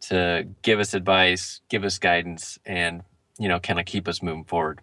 [0.00, 3.04] to give us advice, give us guidance, and
[3.38, 4.80] you know, kind of keep us moving forward.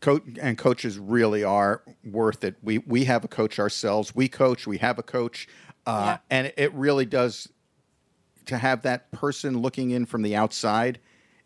[0.00, 2.56] Co- and coaches really are worth it.
[2.62, 4.14] We we have a coach ourselves.
[4.14, 4.66] We coach.
[4.66, 5.48] We have a coach,
[5.86, 7.48] uh, and it really does
[8.46, 10.98] to have that person looking in from the outside.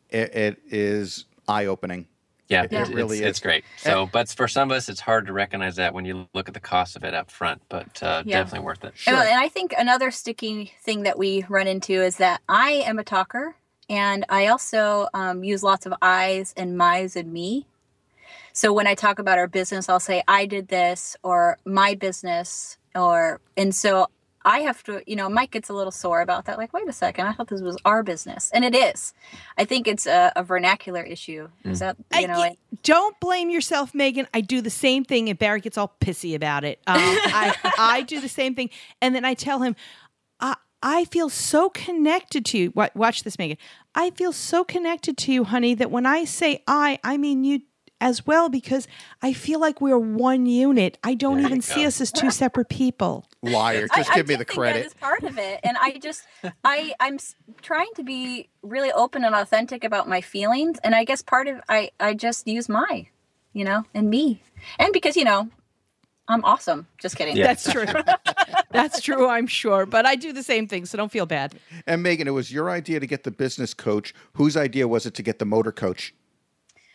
[0.08, 2.06] It, it is eye opening.
[2.48, 3.64] Yeah, It- it, it really it's, it's great.
[3.78, 6.54] So, but for some of us, it's hard to recognize that when you look at
[6.54, 7.62] the cost of it up front.
[7.68, 8.38] But uh, Yeah.
[8.42, 8.92] definitely worth it.
[8.96, 9.14] Sure.
[9.14, 12.98] And, and I think another sticky thing that we run into is that I am
[12.98, 13.56] a talker
[13.88, 17.66] and I also um, use lots of I's and my's and me.
[18.52, 22.78] So when I talk about our business, I'll say, I did this or my business.
[22.94, 24.08] Or, and so
[24.44, 26.58] I have to, you know, Mike gets a little sore about that.
[26.58, 28.50] Like, wait a second, I thought this was our business.
[28.52, 29.14] And it is.
[29.56, 31.48] I think it's a, a vernacular issue.
[31.64, 34.26] Is that, you know, y- it- don't blame yourself, Megan.
[34.34, 36.78] I do the same thing, and Barry gets all pissy about it.
[36.86, 38.68] Um, I, I do the same thing,
[39.00, 39.74] and then I tell him,
[40.40, 42.72] I, I feel so connected to you.
[42.94, 43.56] Watch this, Megan.
[43.94, 47.60] I feel so connected to you, honey, that when I say I, I mean you
[48.04, 48.86] as well, because
[49.22, 50.98] I feel like we're one unit.
[51.02, 53.26] I don't There even see us as two separate people.
[53.42, 53.88] Liar.
[53.96, 54.80] Just I give me do the think credit.
[54.80, 56.22] That is part of it, and I just
[56.64, 57.18] I I'm
[57.62, 61.62] trying to be really open and authentic about my feelings, and I guess part of
[61.70, 63.06] I I just use my,
[63.54, 64.42] you know, and me,
[64.78, 65.48] and because you know,
[66.28, 66.86] I'm awesome.
[66.98, 67.38] Just kidding.
[67.38, 67.46] Yeah.
[67.46, 67.86] That's true.
[68.70, 69.86] That's true, I'm sure.
[69.86, 71.54] But I do the same thing, so don't feel bad.
[71.86, 74.12] And Megan, it was your idea to get the business coach.
[74.34, 76.12] Whose idea was it to get the motor coach?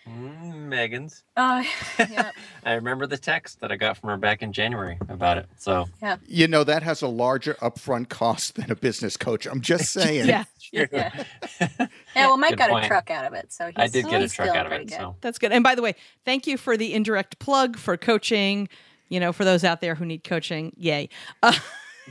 [0.09, 1.23] Mm, Megan's.
[1.37, 1.63] Uh,
[1.99, 2.31] yeah.
[2.65, 5.47] I remember the text that I got from her back in January about it.
[5.57, 6.17] So Yeah.
[6.27, 9.45] You know, that has a larger upfront cost than a business coach.
[9.45, 10.27] I'm just saying.
[10.27, 10.43] Yeah.
[10.71, 11.23] Yeah.
[12.15, 12.27] Yeah.
[12.27, 12.85] Well, Mike Good got point.
[12.85, 14.85] a truck out of it, so he's, I did get a truck out of pretty
[14.85, 14.89] it.
[14.89, 14.97] good.
[14.97, 15.51] So That's good.
[15.51, 15.95] And by the way,
[16.25, 18.67] thank you for the indirect plug for coaching.
[19.09, 21.09] You know, for those out there who need coaching, yay.
[21.43, 21.53] Uh,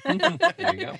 [0.04, 0.96] there you go.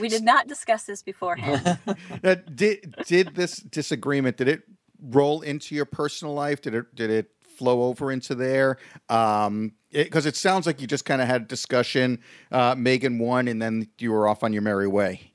[0.00, 1.78] We did not discuss this beforehand.
[2.24, 4.62] Uh, did did this disagreement did it
[5.02, 6.60] roll into your personal life?
[6.60, 8.78] Did it did it flow over into there?
[9.08, 12.20] Um, because it, sounds like you just kind of had a discussion.
[12.52, 15.32] Uh, Megan won, and then you were off on your merry way.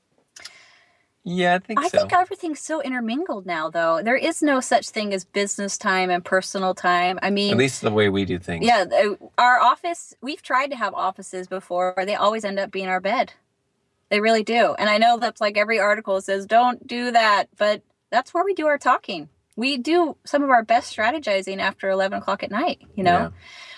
[1.26, 1.98] Yeah, I think I so.
[1.98, 4.02] think everything's so intermingled now, though.
[4.02, 7.18] There is no such thing as business time and personal time.
[7.22, 8.66] I mean, At least the way we do things.
[8.66, 8.84] Yeah,
[9.38, 13.32] our office, we've tried to have offices before they always end up being our bed.
[14.10, 14.74] They really do.
[14.78, 18.52] And I know that's like every article says, don't do that, but that's where we
[18.52, 19.30] do our talking.
[19.56, 23.28] We do some of our best strategizing after 11 o'clock at night, you know, Yeah.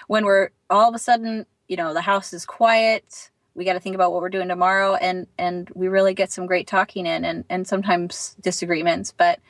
[0.06, 3.30] when we're all of a sudden, you know, the house is quiet.
[3.54, 6.46] We got to think about what we're doing tomorrow, and and we really get some
[6.46, 9.12] great talking in, and and sometimes disagreements.
[9.16, 9.40] But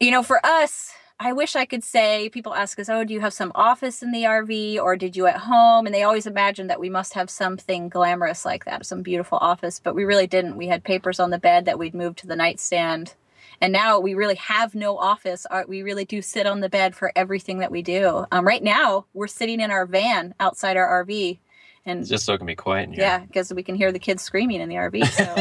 [0.00, 3.20] you know, for us, I wish I could say people ask us, "Oh, do you
[3.20, 6.66] have some office in the RV or did you at home?" And they always imagine
[6.66, 10.56] that we must have something glamorous like that, some beautiful office, but we really didn't.
[10.56, 13.14] We had papers on the bed that we'd moved to the nightstand.
[13.62, 15.46] And now we really have no office.
[15.50, 18.26] Uh, We really do sit on the bed for everything that we do.
[18.32, 21.38] Um, right now, we're sitting in our van outside our RV,
[21.86, 23.02] and Just so it can be quiet in here.
[23.02, 25.06] yeah, because we can hear the kids screaming in the RV.
[25.06, 25.36] So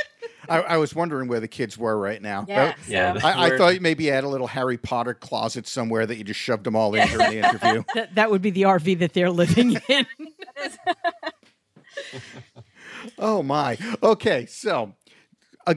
[0.48, 2.46] I, I was wondering where the kids were right now.
[2.48, 6.06] yeah, Yeah, I, I We're- thought maybe you had a little Harry Potter closet somewhere
[6.06, 7.82] that you just shoved them all in during the interview.
[7.94, 10.06] that, that would be the RV that they're living in.
[13.18, 13.78] Oh my.
[14.02, 14.94] Okay, so
[15.66, 15.74] uh,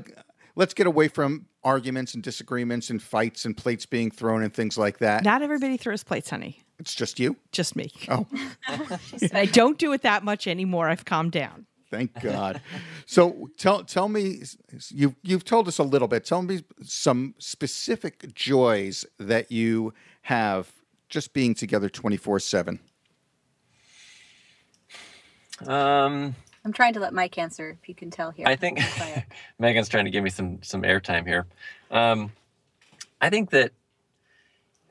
[0.55, 4.77] let's get away from arguments and disagreements and fights and plates being thrown and things
[4.77, 5.23] like that.
[5.23, 6.63] Not everybody throws plates, honey.
[6.79, 7.35] It's just you.
[7.51, 7.91] Just me.
[8.07, 8.25] Oh,
[9.33, 10.87] I don't do it that much anymore.
[10.87, 11.65] I've calmed down.
[11.91, 12.61] thank God.
[13.05, 14.43] so tell tell me
[14.89, 16.23] you you've told us a little bit.
[16.23, 19.93] Tell me some specific joys that you
[20.23, 20.71] have
[21.09, 22.79] just being together 24/7.
[25.67, 26.35] Um,
[26.69, 28.45] I'm trying to let Mike answer, if you can tell here.
[28.47, 28.79] I think
[29.59, 31.47] Megan's trying to give me some some airtime here.
[31.89, 32.31] Um,
[33.19, 33.71] I think that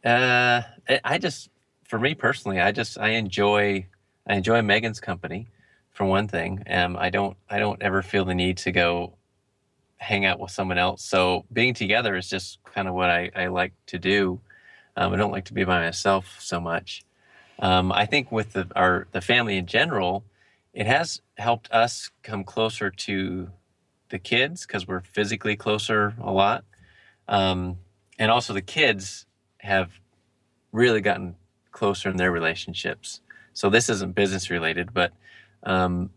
[0.04, 0.62] uh,
[1.04, 1.50] I- just,
[1.84, 3.86] for me personally, I just I enjoy
[4.26, 5.46] I enjoy Megan's company
[5.92, 6.64] for one thing.
[6.68, 9.12] Um, I don't I don't ever feel the need to go
[9.98, 11.04] hang out with someone else.
[11.04, 14.40] So being together is just kind of what I, I like to do.
[14.96, 17.04] Um, I don't like to be by myself so much.
[17.60, 20.24] Um, I think with the, our the family in general,
[20.72, 23.50] it has helped us come closer to
[24.10, 26.64] the kids because we're physically closer a lot,
[27.26, 27.78] um,
[28.18, 29.26] and also the kids
[29.58, 29.92] have
[30.72, 31.36] really gotten
[31.72, 33.20] closer in their relationships.
[33.52, 35.12] So this isn't business related, but
[35.64, 36.10] um,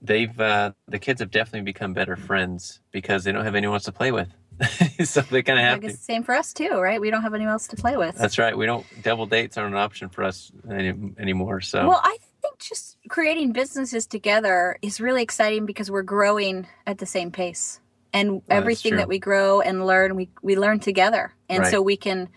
[0.00, 3.84] they've uh, the kids have definitely become better friends because they don't have anyone else
[3.84, 4.28] to play with.
[5.04, 5.90] so they kind of I have to.
[5.90, 7.00] same for us too, right?
[7.00, 8.16] We don't have anyone else to play with.
[8.16, 8.56] That's right.
[8.56, 11.60] We don't double dates aren't an option for us any, anymore.
[11.60, 16.98] So Well, I think just creating businesses together is really exciting because we're growing at
[16.98, 17.80] the same pace.
[18.12, 21.34] And everything that we grow and learn, we, we learn together.
[21.48, 21.70] And Right.
[21.70, 22.28] so we can,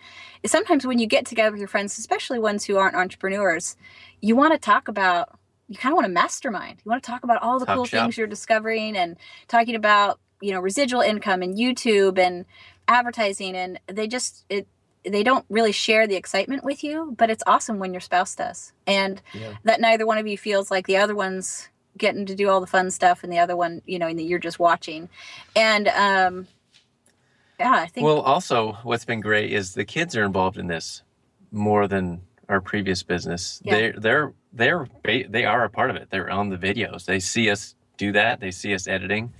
[0.44, 3.76] sometimes when you get together with your friends, especially ones who aren't entrepreneurs,
[4.20, 6.80] you want to talk about, you kind of want to mastermind.
[6.84, 8.02] You want to talk about all the Talk cool shop.
[8.02, 9.16] things you're discovering and
[9.46, 12.44] talking about, you know, residual income and YouTube and
[12.88, 13.54] advertising.
[13.54, 14.66] And they just, it,
[15.08, 18.72] they don't really share the excitement with you, but it's awesome when your spouse does,
[18.86, 19.54] and Yeah.
[19.64, 22.66] that neither one of you feels like the other one's getting to do all the
[22.66, 25.08] fun stuff, and the other one, you know, and that you're just watching,
[25.56, 26.46] and um,
[27.58, 31.02] yeah, I think Well, also, what's been great is the kids are involved in this
[31.50, 33.60] more than our previous business.
[33.64, 33.74] Yeah.
[33.74, 34.88] They're they're they're
[35.28, 36.08] they are a part of it.
[36.10, 37.04] They're on the videos.
[37.04, 38.40] They see us do that.
[38.40, 39.32] They see us editing,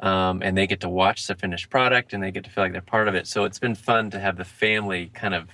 [0.00, 2.72] um, and they get to watch the finished product, and they get to feel like
[2.72, 3.26] they're part of it.
[3.26, 5.48] So it's been fun to have the family kind of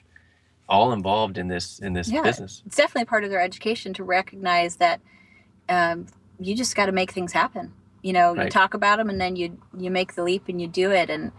[0.68, 2.22] all involved in this in this Yeah.
[2.22, 2.62] business.
[2.66, 5.00] it's definitely part of their education to recognize that
[5.68, 6.06] um,
[6.38, 7.72] you just got to make things happen.
[8.02, 10.66] You know, you talk about them and then you you make the leap and you
[10.66, 11.08] do it.
[11.08, 11.30] And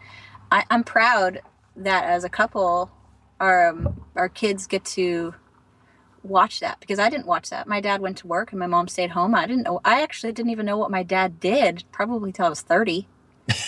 [0.52, 1.42] I, I'm proud
[1.76, 2.92] that as a couple,
[3.39, 5.36] our um, our kids get to
[6.24, 7.68] watch that because I didn't watch that.
[7.68, 9.36] My dad went to work and my mom stayed home.
[9.36, 9.82] I didn't know.
[9.84, 13.08] I actually didn't even know what my dad did probably till I was 30.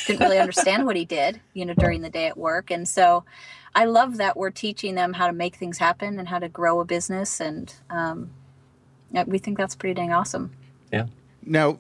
[0.08, 2.72] didn't really understand what he did, you know, during the day at work.
[2.72, 3.26] And so
[3.76, 6.80] I love that we're teaching them how to make things happen and how to grow
[6.80, 7.42] a business.
[7.42, 8.30] And um,
[9.26, 10.52] we think that's pretty dang awesome.
[10.92, 11.08] Yeah.
[11.44, 11.78] Now,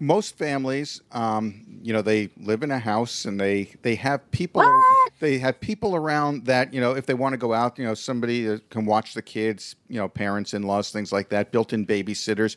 [0.00, 4.62] most families, um, you know, they live in a house and they they have people.
[4.62, 4.99] What?
[5.20, 7.94] They have people around that you know, if they want to go out, you know,
[7.94, 12.56] somebody can watch the kids, you know, parents, in laws, things like that, built-in babysitters.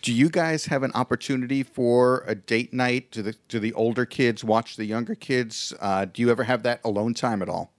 [0.00, 3.10] Do you guys have an opportunity for a date night?
[3.10, 5.72] Do the do the older kids watch the younger kids?
[5.80, 7.72] Uh, do you ever have that alone time at all?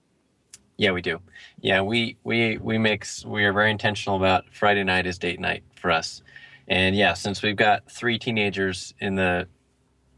[0.76, 1.20] Yeah, we do.
[1.60, 3.24] Yeah, we we we mix.
[3.24, 6.22] We are very intentional about Friday night is date night for us,
[6.68, 9.48] and yeah, since we've got three teenagers in the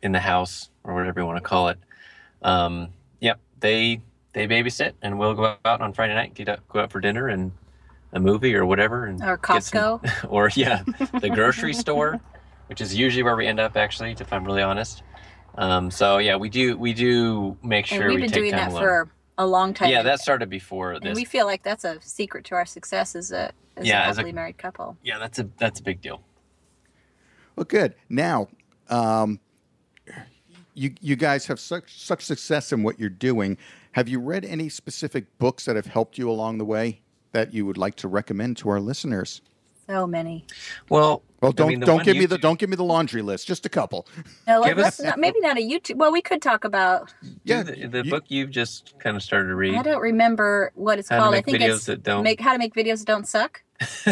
[0.02, 1.78] in the house or whatever you want to call it,
[2.42, 2.88] um,
[3.20, 4.00] yep, they
[4.38, 7.28] they babysit, and we'll go out on Friday night, get out, go out for dinner
[7.28, 7.50] and
[8.12, 10.26] a movie or whatever, and Or get some- Costco.
[10.30, 10.82] or yeah,
[11.20, 12.20] the grocery store,
[12.68, 15.02] which is usually where we end up actually, if I'm really honest.
[15.56, 18.52] Um, so yeah, we do we do make and sure we've we been take doing
[18.52, 18.82] time that alone.
[18.82, 19.90] for a long time.
[19.90, 21.16] yeah, that started before and this.
[21.16, 24.16] we feel like that's a secret to our success as a as Yeah, a as
[24.16, 24.96] a- happily married couple.
[25.02, 26.22] Yeah, that's a that's a big deal.
[27.56, 27.94] Well, good.
[28.08, 28.48] Now,
[28.88, 29.40] um,
[30.74, 33.58] you you guys have such such success in what you're doing.
[33.98, 37.66] Have you read any specific books that have helped you along the way that you
[37.66, 39.42] would like to recommend to our listeners?
[39.88, 40.44] So many.
[40.88, 43.22] Well, Well, don't mean, don't one give me the do- don't give me the laundry
[43.22, 43.48] list.
[43.48, 44.06] Just a couple.
[44.46, 45.96] Now, let, Give us us- not, maybe not a YouTube.
[45.96, 47.12] Well, we could talk about.
[47.42, 49.74] Yeah, the, the you- book you've just kind of started to read.
[49.74, 51.34] I don't remember what it's How to called.
[51.34, 53.62] I think videos it's that don't- make how to make videos that don't suck.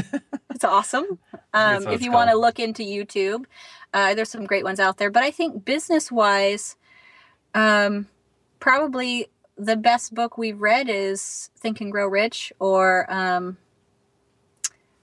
[0.51, 1.21] it's awesome.
[1.55, 3.45] Um, if you want to look into YouTube,
[3.95, 5.13] uh, there's some great ones out there.
[5.13, 6.75] But I think business wise,
[7.55, 8.09] um,
[8.59, 13.59] probably the best book we've read is Think and Grow Rich, or um,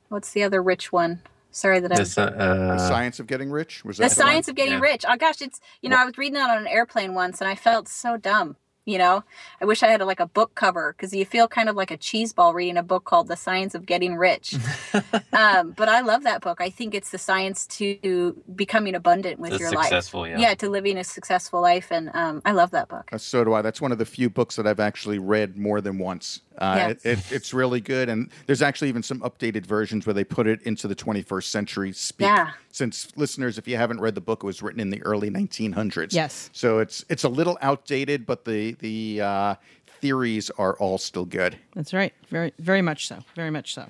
[0.09, 1.21] what's the other rich one?
[1.51, 2.31] Sorry that I'm uh,
[2.69, 4.17] the uh, science of getting rich was the that one?
[4.17, 4.81] science of getting Yeah.
[4.81, 5.05] rich.
[5.07, 7.55] Oh gosh, it's you know I was reading that on an airplane once and I
[7.55, 8.57] felt so dumb.
[8.85, 9.23] You know,
[9.61, 11.89] I wish I had a, like a book cover because you feel kind of like
[11.89, 14.55] a cheese ball reading a book called The Science of Getting Rich.
[15.33, 16.59] um, but I love that book.
[16.59, 20.37] I think it's the science to becoming abundant with the your successful, life.
[20.37, 20.53] yeah.
[20.55, 23.09] to living a successful life, and um, I love that book.
[23.11, 23.61] Uh, so do I.
[23.61, 26.41] That's one of the few books that I've actually read more than once.
[26.57, 27.05] Uh, Yes.
[27.05, 30.45] it, it, it's really good, and there's actually even some updated versions where they put
[30.45, 32.25] it into the 21st century speak.
[32.27, 32.51] Yeah.
[32.71, 36.13] Since listeners, if you haven't read the book, it was written in the early 1900s.
[36.13, 36.49] Yes.
[36.53, 39.55] So it's it's a little outdated, but the the uh,
[40.01, 41.57] theories are all still good.
[41.75, 42.13] That's right.
[42.29, 43.19] Very, very much so.
[43.35, 43.87] Very much so.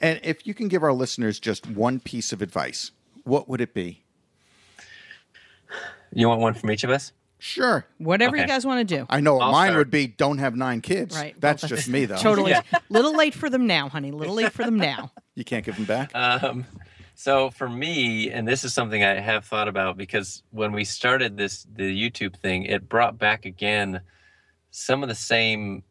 [0.00, 2.90] And if you can give our listeners just one piece of advice,
[3.24, 4.02] what would it be?
[6.12, 7.12] You want one from each of us?
[7.38, 7.86] Sure.
[7.98, 9.06] Whatever you guys want to do.
[9.10, 9.78] I know I'll mine start.
[9.78, 11.14] would be don't have nine kids.
[11.16, 11.38] Right.
[11.38, 12.16] That's Well, just me, though.
[12.16, 12.50] Totally.
[12.72, 12.78] Yeah.
[12.88, 14.10] Little late for them now, honey.
[14.10, 15.12] Little late for them now.
[15.34, 16.12] You can't give them back.
[16.14, 16.64] Um,
[17.16, 21.38] so for me, and this is something I have thought about because when we started
[21.38, 24.02] this the YouTube thing, it brought back again
[24.70, 25.82] some of the same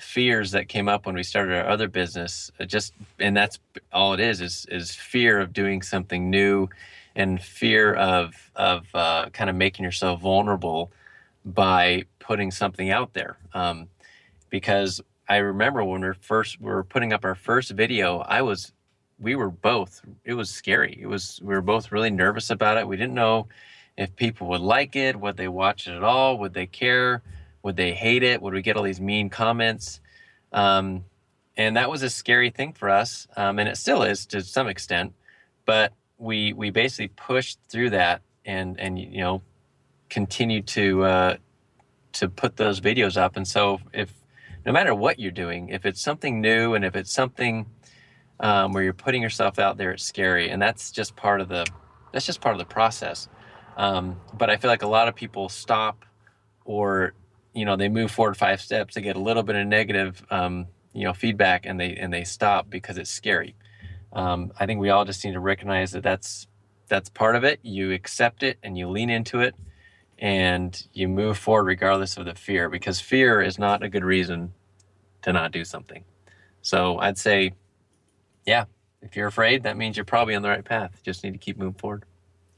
[0.00, 2.50] fears that came up when we started our other business.
[2.58, 3.60] It just and that's
[3.92, 6.68] all it is is is fear of doing something new
[7.14, 10.90] and fear of of uh, kind of making yourself vulnerable
[11.44, 13.38] by putting something out there.
[13.54, 13.88] Um,
[14.50, 18.72] because I remember when we first we were putting up our first video, I was
[19.20, 20.98] we were both it was scary.
[21.00, 22.88] It was we were both really nervous about it.
[22.88, 23.48] We didn't know
[23.96, 27.22] if people would like it, would they watch it at all, would they care,
[27.62, 30.00] would they hate it, would we get all these mean comments?
[30.52, 31.04] Um,
[31.56, 34.68] and that was a scary thing for us, um, and it still is to some
[34.68, 35.12] extent.
[35.66, 39.42] But we we basically pushed through that and and you know
[40.08, 41.36] continued to uh,
[42.12, 43.36] to put those videos up.
[43.36, 44.12] And so if
[44.64, 47.66] no matter what you're doing, if it's something new and if it's something
[48.40, 51.66] um, where you're putting yourself out there, it's scary, and that's just part of the
[52.12, 53.28] that's just part of the process.
[53.76, 56.04] Um, but I feel like a lot of people stop
[56.64, 57.14] or
[57.54, 60.66] you know they move forward five steps, they get a little bit of negative um,
[60.92, 63.54] you know feedback, and they and they stop because it's scary.
[64.12, 66.46] Um, I think we all just need to recognize that that's
[66.88, 67.60] that's part of it.
[67.62, 69.54] You accept it and you lean into it,
[70.18, 74.52] and you move forward regardless of the fear, because fear is not a good reason
[75.22, 76.04] to not do something.
[76.62, 77.52] So I'd say,
[78.50, 78.64] yeah,
[79.00, 80.90] if you're afraid, that means you're probably on the right path.
[80.96, 82.04] You just need to keep moving forward.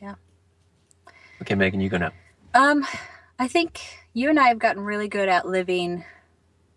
[0.00, 0.14] Yeah.
[1.42, 2.12] Okay, Megan, you go now.
[2.54, 2.86] Um,
[3.38, 3.82] I think
[4.14, 6.04] you and I have gotten really good at living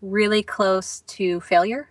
[0.01, 1.89] really close to failure.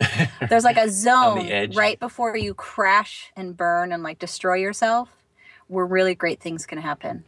[0.48, 5.08] There's like a zone right before you crash and burn and like destroy yourself
[5.68, 7.24] where really great things can happen.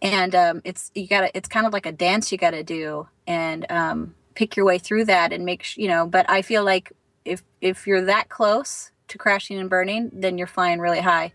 [0.00, 3.66] And um, it's you gotta it's kind of like a dance you gotta do and
[3.70, 6.06] um, pick your way through that and make sh- you know.
[6.06, 6.92] But I feel like
[7.24, 11.32] if if you're that close to crashing and burning, then you're flying really high.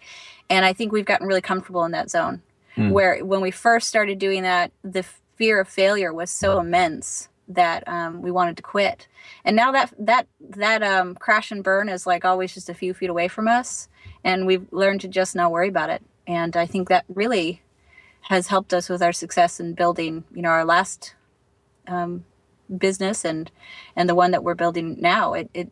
[0.49, 2.41] And I think we've gotten really comfortable in that zone
[2.91, 5.03] where when we first started doing that, the
[5.35, 9.07] fear of failure was so immense that um, we wanted to quit.
[9.43, 12.93] And now that that that um, crash and burn is like always just a few
[12.93, 13.87] feet away from us,
[14.23, 16.01] and we've learned to just not worry about it.
[16.27, 17.61] And I think that really
[18.21, 21.13] has helped us with our success in building, you know, our last
[21.87, 22.25] um,
[22.75, 23.51] business and
[23.95, 25.33] and the one that we're building now.
[25.33, 25.71] It it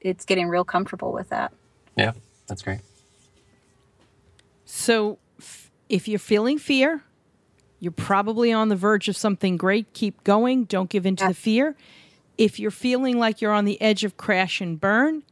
[0.00, 1.52] it's getting real comfortable with that.
[1.96, 2.12] Yeah,
[2.46, 2.80] that's great.
[4.64, 7.02] So, f- if you're feeling fear,
[7.80, 9.92] you're probably on the verge of something great.
[9.92, 10.64] Keep going.
[10.64, 11.28] Don't give in to Yeah.
[11.28, 11.76] the fear.
[12.36, 15.22] If you're feeling like you're on the edge of crash and burn,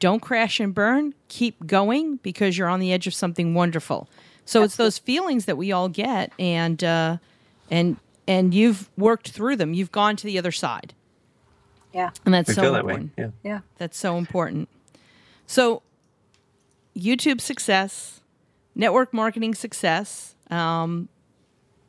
[0.00, 1.14] don't crash and burn.
[1.28, 4.08] Keep going because you're on the edge of something wonderful.
[4.46, 7.16] So it's those feelings that we all get, and uh,
[7.70, 7.96] and
[8.28, 9.72] and you've worked through them.
[9.74, 10.92] You've gone to the other side,
[11.94, 12.10] Yeah.
[12.24, 13.16] and that's We so feel that important.
[13.16, 13.24] way.
[13.24, 13.30] Yeah.
[13.50, 13.60] Yeah.
[13.78, 14.68] That's so important.
[15.46, 15.82] So,
[16.96, 18.20] YouTube success,
[18.74, 20.34] network marketing success.
[20.50, 21.08] Um,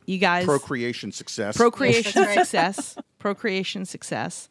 [0.06, 1.58] you guys, Procreation success.
[1.58, 2.34] procreation right.
[2.36, 4.50] success, procreation success,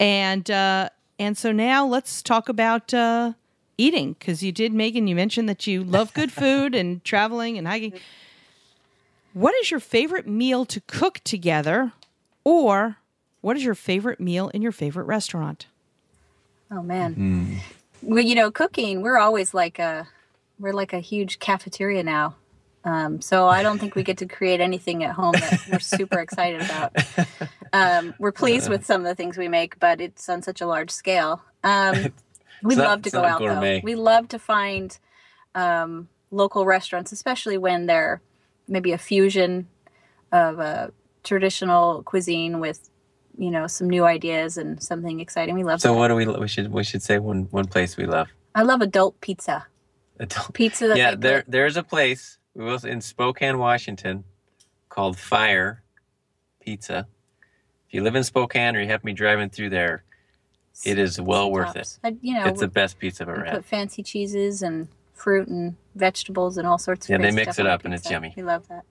[0.00, 0.88] and uh,
[1.18, 3.34] and so now let's talk about uh,
[3.76, 5.06] eating because you did, Megan.
[5.06, 7.92] You mentioned that you love good food and traveling and hiking.
[9.34, 11.92] What is your favorite meal to cook together,
[12.42, 12.96] or
[13.46, 15.66] what is your favorite meal in your favorite restaurant?
[16.68, 17.60] Oh man.
[18.02, 20.08] Well, you know, cooking, we're always like a
[20.58, 22.34] we're like a huge cafeteria now.
[22.84, 26.18] Um, so I don't think we get to create anything at home that we're super
[26.18, 26.92] excited about.
[27.72, 30.66] Um, we're pleased with some of the things we make, but it's on such a
[30.66, 31.40] large scale.
[31.62, 31.94] Um,
[32.64, 33.80] we It's not- love to go out gourmet.
[33.80, 33.84] though.
[33.84, 34.96] We love to find
[35.54, 38.20] um, local restaurants, especially when they're
[38.66, 39.68] maybe a fusion
[40.32, 40.92] of a
[41.22, 42.88] traditional cuisine with
[43.38, 45.54] you know some new ideas and something exciting.
[45.54, 45.98] We love So that.
[45.98, 46.26] what do we?
[46.26, 48.28] We should we should say one one place we love.
[48.54, 49.66] I love adult pizza.
[50.18, 54.24] Adult- Pizza yeah, there put- there's a place we will in Spokane, Washington,
[54.88, 55.82] called Fire
[56.60, 57.06] Pizza.
[57.88, 60.04] If you live in Spokane or you happen to be driving through there,
[60.84, 61.98] it is well worth it.
[62.02, 65.76] I, you know, It's the best pizza I've ever put fancy cheeses and fruit and
[65.94, 68.32] vegetables and all sorts of Yeah, they mix it up and it's yummy.
[68.36, 68.84] We love that.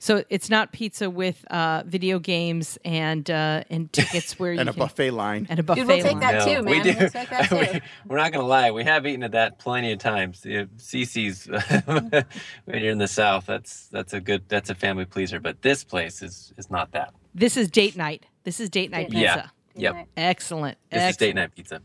[0.00, 4.68] So it's not pizza with uh, video games and uh, and tickets where you and
[4.68, 5.46] a can, buffet line.
[5.50, 5.80] and a buffet.
[5.80, 6.20] Dude, we'll take line.
[6.20, 6.84] that too, we man.
[6.84, 6.96] do.
[6.98, 7.56] We'll take that too.
[7.56, 8.70] We- We're not going to lie.
[8.70, 10.40] We have eaten at that plenty of times.
[10.42, 11.46] The CiCi's
[12.64, 15.40] when you're in the South, that's that's a good that's a family pleaser.
[15.40, 17.12] But this place is is not that.
[17.34, 18.24] This is date night.
[18.44, 19.22] This is date night Date pizza.
[19.24, 19.36] Yeah.
[19.36, 19.94] Date Yep.
[19.94, 20.06] night.
[20.16, 20.78] Excellent.
[20.90, 21.18] This is Excellent.
[21.18, 21.80] date night pizza.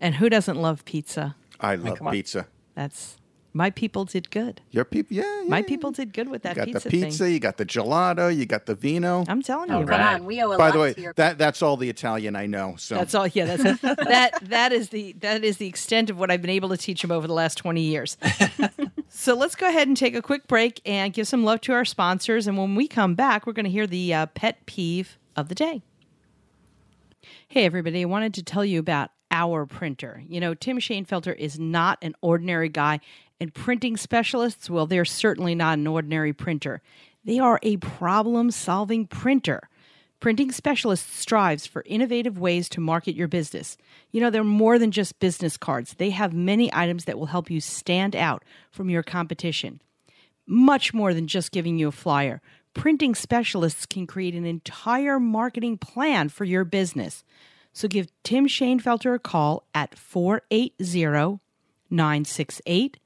[0.00, 1.36] And who doesn't love pizza?
[1.60, 2.12] I love come on.
[2.14, 2.46] pizza.
[2.74, 3.17] That's
[3.52, 4.60] my people did good.
[4.70, 5.48] Your people, yeah, yeah.
[5.48, 6.66] My people did good with that pizza.
[6.66, 7.32] You got pizza, the pizza, thing.
[7.32, 9.24] you got the gelato, you got the vino.
[9.26, 9.76] I'm telling you.
[9.76, 11.76] All Come on, we owe a By lot the way, to your that that's all
[11.76, 12.74] the Italian I know.
[12.78, 13.26] So That's all.
[13.26, 14.38] Yeah, that's that.
[14.42, 17.10] That is the that is the extent of what I've been able to teach them
[17.10, 18.16] over the last twenty years.
[19.08, 21.84] so let's go ahead and take a quick break and give some love to our
[21.84, 22.46] sponsors.
[22.46, 25.54] And when we come back, we're going to hear the uh, pet peeve of the
[25.54, 25.82] day.
[27.48, 28.02] Hey, everybody!
[28.02, 30.22] I wanted to tell you about our printer.
[30.28, 33.00] You know, Tim Shanefelter is not an ordinary guy,
[33.40, 36.82] and printing specialists, well, they're certainly not an ordinary printer.
[37.24, 39.68] They are a problem solving printer.
[40.20, 43.76] Printing Specialists strives for innovative ways to market your business.
[44.10, 47.50] You know, they're more than just business cards, they have many items that will help
[47.50, 49.80] you stand out from your competition.
[50.44, 52.40] Much more than just giving you a flyer.
[52.74, 57.22] Printing Specialists can create an entire marketing plan for your business.
[57.72, 61.38] So give Tim Shanefelter a call at 480
[61.90, 62.96] 968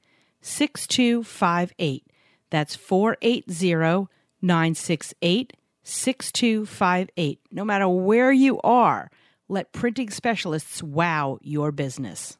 [0.43, 2.05] 6258.
[2.49, 4.09] That's 480
[4.41, 7.39] 968 6258.
[7.51, 9.09] No matter where you are,
[9.49, 12.37] let printing specialists wow your business.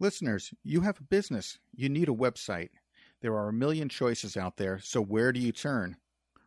[0.00, 1.58] Listeners, you have a business.
[1.74, 2.70] You need a website.
[3.20, 5.96] There are a million choices out there, so where do you turn?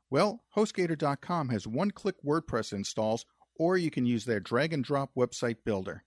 [0.10, 3.26] Well, HostGator.com has one click WordPress installs,
[3.58, 6.04] or you can use their drag and drop website builder.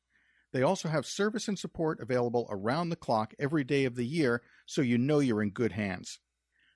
[0.55, 4.41] They also have service and support available around the clock every day of the year,
[4.67, 6.21] so you know you're in good hands.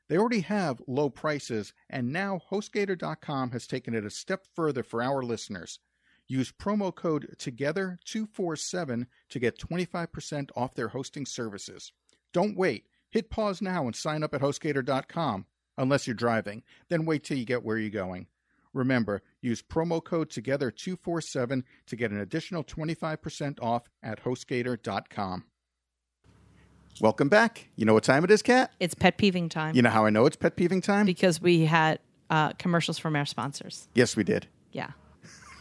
[0.09, 5.01] They already have low prices, and now HostGator.com has taken it a step further for
[5.01, 5.79] our listeners.
[6.26, 11.93] Use promo code TOGETHER247 to get 25% off their hosting services.
[12.33, 12.87] Don't wait.
[13.11, 16.64] Hit pause now and sign up at HostGator.com, unless you're driving.
[16.89, 18.26] Then wait till you get where you're going.
[18.75, 25.45] Remember, use promo code TOGETHER247 to get an additional 25% off at HostGator.com.
[27.01, 27.69] Welcome back.
[27.77, 28.73] You know what time it is, Kat?
[28.81, 31.07] It's pet peeving time You know how I know it's pet peeving time?
[31.07, 33.89] because we had uh, commercials from our sponsors.
[33.95, 34.47] yes, we did.
[34.73, 34.91] Yeah.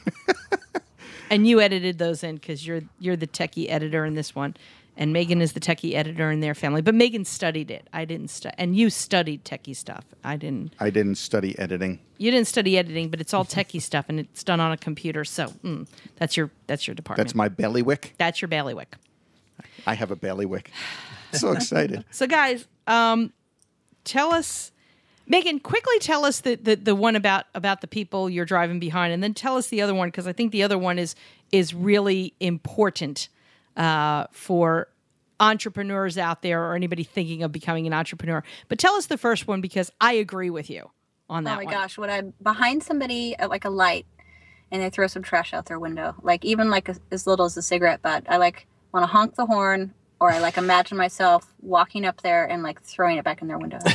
[1.29, 4.55] and you edited those in because you're you're the techie editor in this one,
[4.97, 6.81] and Megan is the techie editor in their family.
[6.81, 7.87] But Megan studied it.
[7.93, 10.03] I didn't study, and you studied techie stuff.
[10.23, 10.73] I didn't.
[10.79, 11.99] I didn't study editing.
[12.17, 15.23] You didn't study editing, but it's all techie stuff, and it's done on a computer.
[15.23, 15.87] So mm,
[16.17, 17.27] that's your that's your department.
[17.27, 18.15] That's my bailiwick.
[18.17, 18.95] that's your bailiwick.
[19.85, 20.71] I have a bailiwick.
[21.33, 22.05] So excited.
[22.09, 23.33] So, guys, um,
[24.05, 24.71] tell us,
[25.27, 29.11] Megan, quickly tell us the, the the one about about the people you're driving behind,
[29.11, 31.15] and then tell us the other one because I think the other one is
[31.51, 33.27] is really important
[33.77, 34.89] uh, for
[35.39, 38.43] entrepreneurs out there or anybody thinking of becoming an entrepreneur.
[38.67, 40.89] But tell us the first one because I agree with you
[41.29, 41.73] on that oh my one.
[41.73, 44.05] gosh, when I'm behind somebody at like a light
[44.71, 47.55] and they throw some trash out their window, like even like a, as little as
[47.55, 51.53] a cigarette butt, I like want to honk the horn or I like imagine myself
[51.61, 53.77] walking up there and like throwing it back in their window.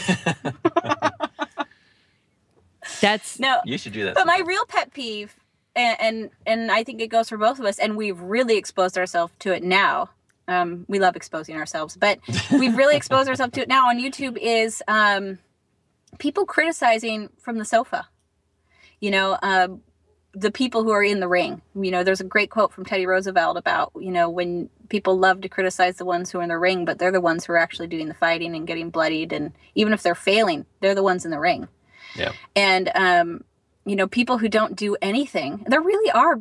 [3.00, 4.14] That's no, You should do that.
[4.14, 5.34] but my real pet peeve,
[5.74, 8.98] and, and and I think it goes for both of us, and we've really exposed
[8.98, 10.10] ourselves to it now.
[10.48, 12.18] Um, we love exposing ourselves, but
[12.52, 14.36] we've really exposed ourselves to it now on YouTube.
[14.40, 15.38] Is um,
[16.18, 18.08] people criticizing from the sofa?
[19.00, 19.82] You know, um,
[20.34, 21.62] the people who are in the ring.
[21.74, 25.40] You know, there's a great quote from Teddy Roosevelt about you know when people love
[25.40, 27.58] to criticize the ones who are in the ring, but they're the ones who are
[27.58, 31.24] actually doing the fighting and getting bloodied, and even if they're failing, they're the ones
[31.24, 31.68] in the ring
[32.14, 32.32] yeah.
[32.54, 33.44] and um,
[33.84, 35.64] you know people who don't do anything.
[35.66, 36.40] There really are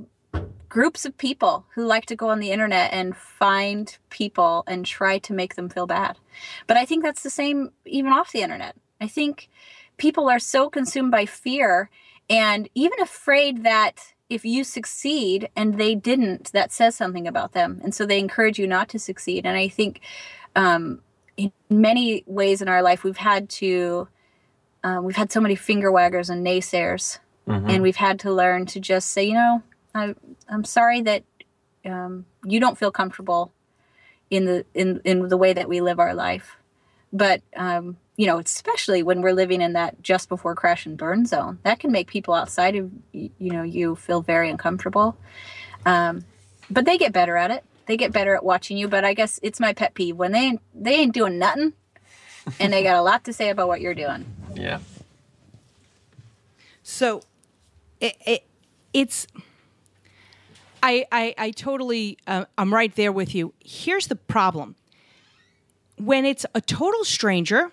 [0.70, 5.18] groups of people who like to go on the internet and find people and try
[5.20, 6.18] to make them feel bad.
[6.66, 8.76] But i think that's the same even off the internet.
[9.02, 9.50] I think
[9.98, 11.90] people are so consumed by fear
[12.30, 17.82] and even afraid that if you succeed and they didn't that says something about them.
[17.84, 19.46] And so they encourage you not to succeed.
[19.46, 20.00] And i think
[20.56, 21.02] um,
[21.36, 24.08] in many ways in our life we've had to
[24.84, 27.20] um, we've had so many finger waggers and naysayers,
[27.54, 30.16] and we've had to learn to just say, you know, I,
[30.50, 31.24] I'm sorry that
[31.86, 33.52] um, you don't feel comfortable
[34.30, 36.58] in the in in the way that we live our life,
[37.12, 41.26] but um, you know, especially when we're living in that just before crash and burn
[41.26, 45.18] zone, that can make people outside of you know you feel very uncomfortable.
[45.86, 46.24] Um,
[46.70, 47.64] but they get better at it.
[47.88, 48.88] They get better at watching you.
[48.88, 51.74] But I guess it's my pet peeve when they they ain't doing nothing,
[52.60, 54.26] and they got a lot to say about what you're doing.
[54.54, 54.80] Yeah.
[56.84, 57.24] So
[58.02, 58.44] it, it
[58.94, 59.28] it's
[60.84, 63.54] I I, I totally uh, I'm right there with you.
[63.64, 64.76] Here's the problem.
[65.98, 67.72] When it's a total stranger,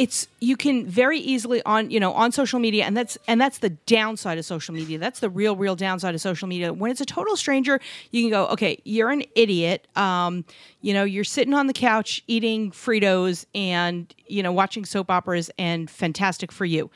[0.00, 3.58] it's you can very easily on you know on social media and that's and that's
[3.58, 7.02] the downside of social media that's the real real downside of social media when it's
[7.02, 7.78] a total stranger
[8.10, 10.42] you can go okay you're an idiot um,
[10.80, 15.50] you know you're sitting on the couch eating fritos and you know watching soap operas
[15.58, 16.90] and fantastic for you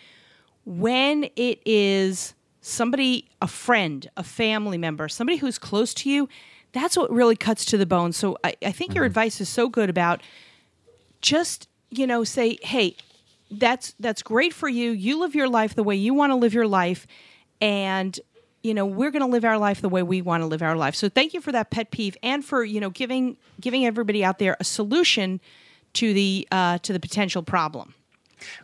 [0.65, 6.29] when it is somebody, a friend, a family member, somebody who's close to you,
[6.73, 8.13] that's what really cuts to the bone.
[8.13, 10.23] So I, I think your advice is so good about
[11.21, 12.97] just, you know, say, hey,
[13.51, 14.91] that's that's great for you.
[14.91, 17.07] You live your life the way you want to live your life.
[17.61, 18.19] And
[18.63, 20.75] you know we're going to live our life the way we want to live our
[20.75, 24.25] life so thank you for that pet peeve and for you know giving giving everybody
[24.25, 25.39] out there a solution
[25.93, 27.95] to the uh, to the potential problem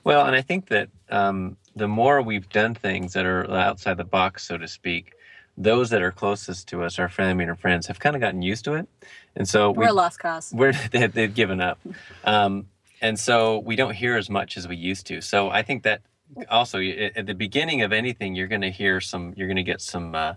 [0.04, 4.04] Well, and I think that um, the more we've done things that are outside the
[4.04, 5.14] box, so to speak,
[5.56, 8.42] those that are closest to us, our family and our friends, have kind of gotten
[8.42, 8.86] used to it,
[9.34, 10.52] and so We're a lost cause.
[10.54, 11.80] we're they, they've given up,
[12.24, 12.66] um,
[13.00, 15.22] and so we don't hear as much as we used to.
[15.22, 16.02] So I think that
[16.50, 19.80] also at the beginning of anything, you're going to hear some, you're going to get
[19.80, 20.34] some uh,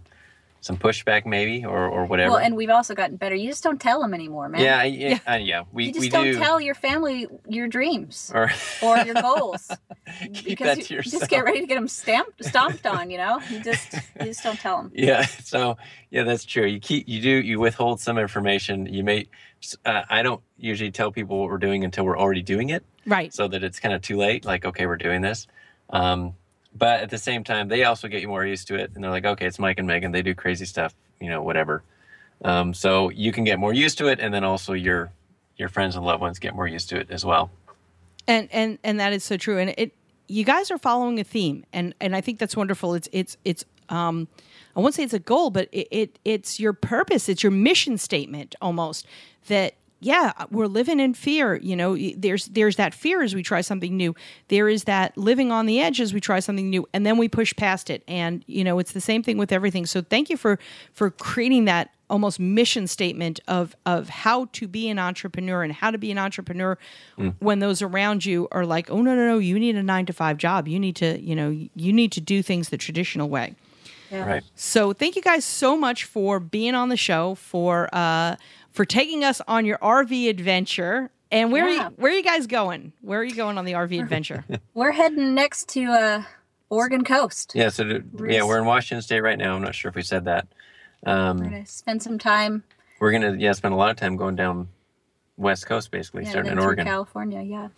[0.64, 2.32] some pushback maybe or or whatever.
[2.32, 3.36] Well, and we've also gotten better.
[3.36, 4.62] You just don't tell them anymore, man.
[4.62, 5.36] yeah, yeah, yeah.
[5.38, 5.64] yeah.
[5.74, 6.40] We You just we don't do.
[6.40, 8.50] tell your family your dreams or
[8.82, 9.70] or your goals
[10.34, 11.20] keep because that you to yourself.
[11.22, 13.10] just get ready to get them stamped, stomped on.
[13.12, 14.92] You know, you just you just don't tell them.
[14.96, 15.26] Yeah.
[15.26, 15.78] So
[16.12, 16.66] yeah, that's true.
[16.66, 18.86] You keep you do you withhold some information.
[18.86, 19.28] You may.
[19.86, 23.34] Uh, I don't usually tell people what we're doing until we're already doing it, right
[23.34, 24.44] so that it's kind of too late.
[24.46, 25.48] Like, okay, we're doing this.
[25.90, 26.36] Um,
[26.76, 29.12] but at the same time, they also get you more used to it, and they're
[29.12, 30.12] like, okay, it's Mike and Megan.
[30.12, 31.84] They do crazy stuff, you know, whatever.
[32.44, 35.12] Um, so you can get more used to it, and then also your
[35.58, 37.52] your friends and loved ones get more used to it as well.
[38.28, 39.92] and and and that is so true and it
[40.28, 43.66] you guys are following a theme and and i think that's wonderful it's it's it's
[43.90, 44.28] um
[44.76, 47.98] i won't say it's a goal but it, it it's your purpose it's your mission
[47.98, 49.06] statement almost
[49.48, 53.62] that yeah we're living in fear you know there's there's that fear as we try
[53.62, 54.16] something new.
[54.48, 57.28] There is that living on the edge as we try something new and then we
[57.28, 58.04] push past it.
[58.08, 59.86] And you know it's the same thing with everything.
[59.86, 60.60] So thank you for
[60.94, 65.90] for creating that almost mission statement of of how to be an entrepreneur and how
[65.92, 66.78] to be an entrepreneur
[67.40, 70.14] when those around you are like oh no no no you need a 9 to
[70.14, 70.68] 5 job.
[70.68, 73.56] You need to you know you need to do things the traditional way.
[74.12, 74.28] Yeah.
[74.28, 74.44] Right.
[74.54, 78.36] so thank you guys so much for being on the show for uh
[78.74, 82.46] for taking us on your RV adventure and where are you, where are you guys
[82.48, 84.44] going where are you going on the RV adventure
[84.74, 86.24] We're heading next to uh,
[86.70, 87.54] Oregon coast.
[87.56, 87.70] Yeah.
[87.70, 89.56] So to, yeah, we're in Washington State right now.
[89.56, 90.48] I'm not sure if we said that.
[91.06, 92.64] We're Um, gonna spend some time
[93.00, 94.70] we're gonna yeah spend a lot of time going down
[95.38, 96.86] West Coast, basically yeah, starting in Oregon.
[96.86, 97.42] California.
[97.42, 97.70] Yeah.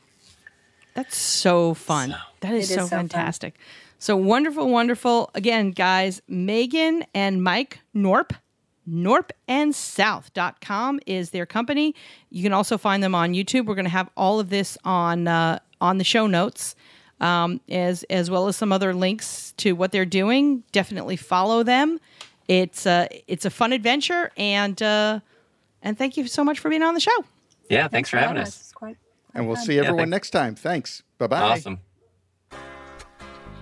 [0.93, 2.11] That's so fun.
[2.11, 2.99] So- that is, It is so, so fun.
[3.09, 3.55] fantastic.
[3.97, 5.29] So wonderful, wonderful.
[5.33, 8.31] Again, guys, Megan and Mike Norp,
[8.89, 11.95] norpandsouth.com is their company.
[12.29, 13.65] You can also find them on YouTube.
[13.65, 16.75] We're going to have all of this on uh, on the show notes.
[17.21, 20.63] Um, as as well as some other links to what they're doing.
[20.73, 21.99] Definitely follow them.
[22.49, 25.21] It's uh, it's a fun adventure, and uh,
[25.81, 27.23] and thank you so much for being on the show.
[27.69, 27.87] Yeah.
[27.87, 28.49] Thanks, for having us.
[28.59, 29.65] It's quite, quite And we'll fun.
[29.65, 30.11] see everyone thanks.
[30.11, 30.55] next time.
[30.55, 31.03] Thanks.
[31.17, 31.41] Bye bye.
[31.41, 31.79] Awesome.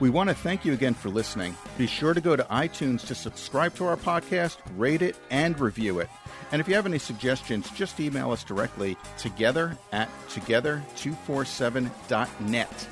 [0.03, 1.55] We want to thank you again for listening.
[1.77, 5.99] Be sure to go to iTunes to subscribe to our podcast, rate it, and review
[5.99, 6.09] it.
[6.51, 12.87] And if you have any suggestions, just email us directly together at together247.net.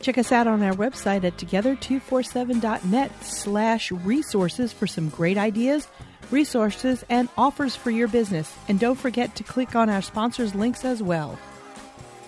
[0.00, 5.86] Check us out on our website at together247.net slash resources for some great ideas,
[6.30, 8.56] resources, and offers for your business.
[8.68, 11.38] And don't forget to click on our sponsors' links as well.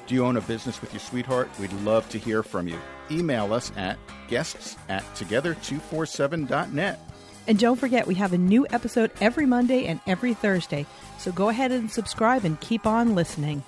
[0.07, 1.51] Do you own a business with your sweetheart?
[1.59, 2.79] We'd love to hear from you.
[3.11, 3.99] Email us at
[4.29, 7.01] guests at together247.net.
[7.49, 10.87] And don't forget, we have a new episode every Monday and every Thursday.
[11.19, 13.63] So go ahead and subscribe and keep on listening.